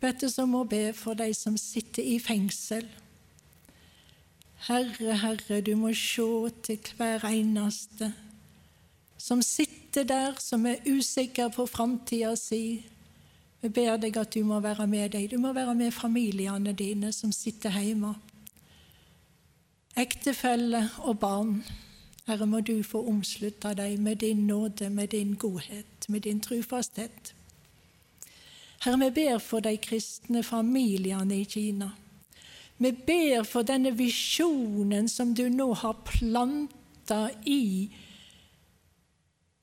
Bedt 0.00 0.24
så 0.32 0.46
må 0.46 0.64
be 0.64 0.92
for 0.96 1.14
de 1.14 1.34
som 1.34 1.56
sitter 1.60 2.02
i 2.02 2.18
fengsel. 2.18 2.86
Herre, 4.68 5.16
Herre, 5.16 5.60
du 5.60 5.74
må 5.76 5.92
se 5.96 6.50
til 6.62 6.96
hver 6.96 7.24
eneste 7.24 8.12
som 9.20 9.42
sitter 9.42 10.04
der, 10.04 10.34
som 10.38 10.66
er 10.66 10.80
usikker 10.88 11.48
på 11.48 11.66
framtida 11.66 12.34
si. 12.36 12.86
Vi 13.60 13.68
ber 13.68 13.98
deg 14.00 14.16
at 14.16 14.32
du 14.32 14.44
må 14.44 14.60
være 14.64 14.86
med 14.88 15.12
deg. 15.12 15.28
Du 15.30 15.36
må 15.38 15.52
være 15.52 15.74
med 15.74 15.92
familiene 15.92 16.72
dine 16.72 17.12
som 17.12 17.32
sitter 17.32 17.76
hjemme. 17.76 18.14
Ektefelle 19.96 20.86
og 21.04 21.18
barn. 21.18 21.60
Herre, 22.26 22.46
må 22.46 22.60
du 22.60 22.82
få 22.82 23.02
omslutta 23.08 23.74
dem 23.74 24.00
med 24.00 24.16
din 24.24 24.46
nåde, 24.46 24.90
med 24.90 25.08
din 25.08 25.34
godhet, 25.34 26.08
med 26.08 26.20
din 26.20 26.40
trufasthet. 26.40 27.34
Herre, 28.80 28.96
vi 28.96 29.10
ber 29.12 29.38
for 29.44 29.60
de 29.60 29.74
kristne 29.76 30.40
familiene 30.42 31.42
i 31.42 31.44
Kina. 31.44 31.90
Vi 32.80 32.92
ber 32.92 33.42
for 33.44 33.66
denne 33.68 33.90
visjonen 33.92 35.08
som 35.12 35.34
du 35.36 35.50
nå 35.52 35.66
har 35.82 35.98
planta 36.08 37.26
i 37.44 37.90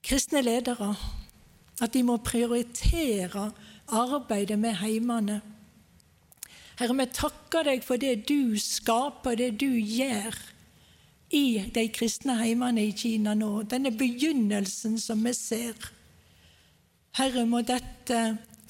kristne 0.05 0.43
ledere, 0.45 0.91
at 1.81 1.93
de 1.93 2.03
må 2.05 2.19
prioritere 2.21 3.47
arbeidet 3.89 4.59
med 4.61 4.77
heimene. 4.83 5.39
Herre, 6.77 6.93
vi 6.99 7.07
takker 7.09 7.65
deg 7.65 7.81
for 7.81 7.97
det 7.97 8.27
du 8.29 8.53
skaper, 8.61 9.33
det 9.33 9.55
du 9.57 9.71
gjør 9.81 10.37
i 11.33 11.65
de 11.73 11.87
kristne 11.89 12.37
heimene 12.37 12.85
i 12.85 12.93
Kina 12.93 13.33
nå, 13.33 13.63
denne 13.65 13.89
begynnelsen 13.97 15.01
som 15.01 15.25
vi 15.25 15.33
ser. 15.33 15.89
Herre, 17.17 17.47
må 17.49 17.63
dette 17.65 18.21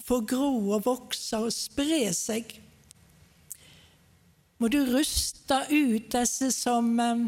få 0.08 0.22
gro 0.28 0.54
og 0.78 0.86
vokse 0.88 1.42
og 1.44 1.52
spre 1.54 2.08
seg 2.16 2.56
må 4.58 4.70
du 4.74 4.80
ruste 4.90 5.60
ut 5.70 6.08
disse 6.14 6.50
som 6.56 6.90
eh, 7.02 7.28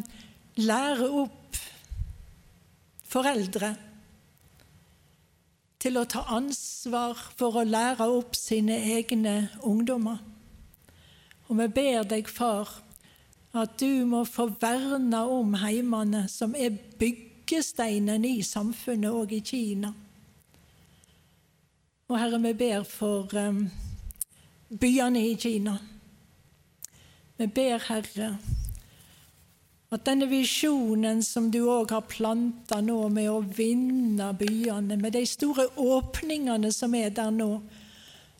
lærer 0.57 1.13
opp 1.21 1.59
foreldre 3.09 3.75
til 5.79 5.99
å 5.99 6.07
ta 6.09 6.25
ansvar 6.35 7.21
for 7.39 7.61
å 7.61 7.67
lære 7.67 8.09
opp 8.11 8.35
sine 8.35 8.75
egne 8.97 9.35
ungdommer. 9.63 10.17
Og 11.47 11.61
vi 11.61 11.67
ber 11.77 12.03
deg, 12.09 12.27
far, 12.27 12.73
at 13.55 13.77
du 13.79 14.03
må 14.09 14.25
få 14.27 14.49
verne 14.59 15.21
om 15.31 15.55
heimene, 15.61 16.25
som 16.29 16.51
er 16.53 16.75
byggesteinen 16.99 18.27
i 18.27 18.41
samfunnet 18.45 19.15
og 19.15 19.31
i 19.33 19.39
Kina. 19.45 19.93
Og 22.09 22.17
Herre, 22.17 22.39
vi 22.41 22.53
ber 22.57 22.83
for 22.89 23.29
um, 23.37 23.67
byene 24.81 25.21
i 25.27 25.35
Kina. 25.37 25.75
Vi 27.37 27.45
ber, 27.45 27.83
Herre, 27.85 28.29
at 29.93 30.05
denne 30.07 30.25
visjonen 30.29 31.21
som 31.21 31.51
du 31.53 31.59
òg 31.69 31.93
har 31.93 32.07
planta 32.09 32.79
nå 32.81 32.97
med 33.13 33.29
å 33.29 33.43
vinne 33.45 34.31
byene, 34.39 34.97
med 34.97 35.13
de 35.13 35.21
store 35.29 35.67
åpningene 35.77 36.71
som 36.73 36.95
er 36.97 37.13
der 37.13 37.29
nå, 37.29 37.51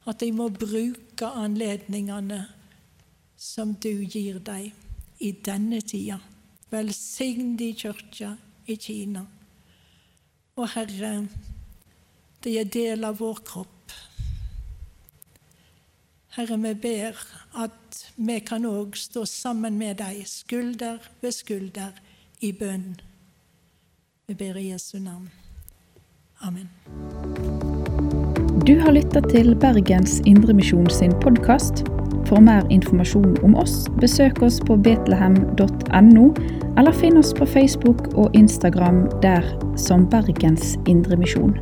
at 0.10 0.18
de 0.24 0.32
må 0.34 0.48
bruke 0.50 1.30
anledningene 1.30 2.40
som 3.38 3.76
du 3.78 3.92
gir 4.02 4.40
dem 4.50 4.72
i 5.22 5.30
denne 5.46 5.84
tida. 5.86 6.18
Velsign 6.74 7.54
de 7.62 7.70
kirka 7.78 8.32
i 8.66 8.78
Kina. 8.82 9.28
Og 10.58 10.74
Herre, 10.74 11.14
det 12.44 12.56
er 12.60 12.70
del 12.72 13.04
av 13.04 13.20
vår 13.20 13.42
kropp. 13.46 13.76
Herre, 16.38 16.58
vi 16.62 16.74
ber 16.78 17.18
at 17.60 18.04
vi 18.16 18.38
kan 18.46 18.68
òg 18.70 18.96
stå 19.00 19.26
sammen 19.28 19.80
med 19.80 19.98
deg, 20.00 20.24
skulder 20.30 21.02
ved 21.24 21.36
skulder, 21.36 21.92
i 22.40 22.54
bønn. 22.56 22.94
Vi 24.30 24.36
ber 24.40 24.56
i 24.56 24.70
Jesu 24.70 25.00
navn. 25.00 25.28
Amen. 26.40 26.70
Du 28.64 28.80
har 28.80 28.94
lytta 28.96 29.20
til 29.28 29.56
Bergens 29.60 30.22
Indremisjon 30.26 30.88
sin 30.90 31.12
podkast. 31.20 31.84
For 32.30 32.40
mer 32.40 32.64
informasjon 32.72 33.40
om 33.44 33.56
oss, 33.58 33.88
besøk 34.00 34.40
oss 34.46 34.60
på 34.64 34.78
betlehem.no, 34.86 36.26
eller 36.78 36.96
finn 36.96 37.18
oss 37.20 37.34
på 37.34 37.48
Facebook 37.50 38.06
og 38.14 38.36
Instagram 38.38 39.08
der 39.26 39.44
som 39.76 40.06
Bergens 40.08 40.78
Indremisjon. 40.88 41.58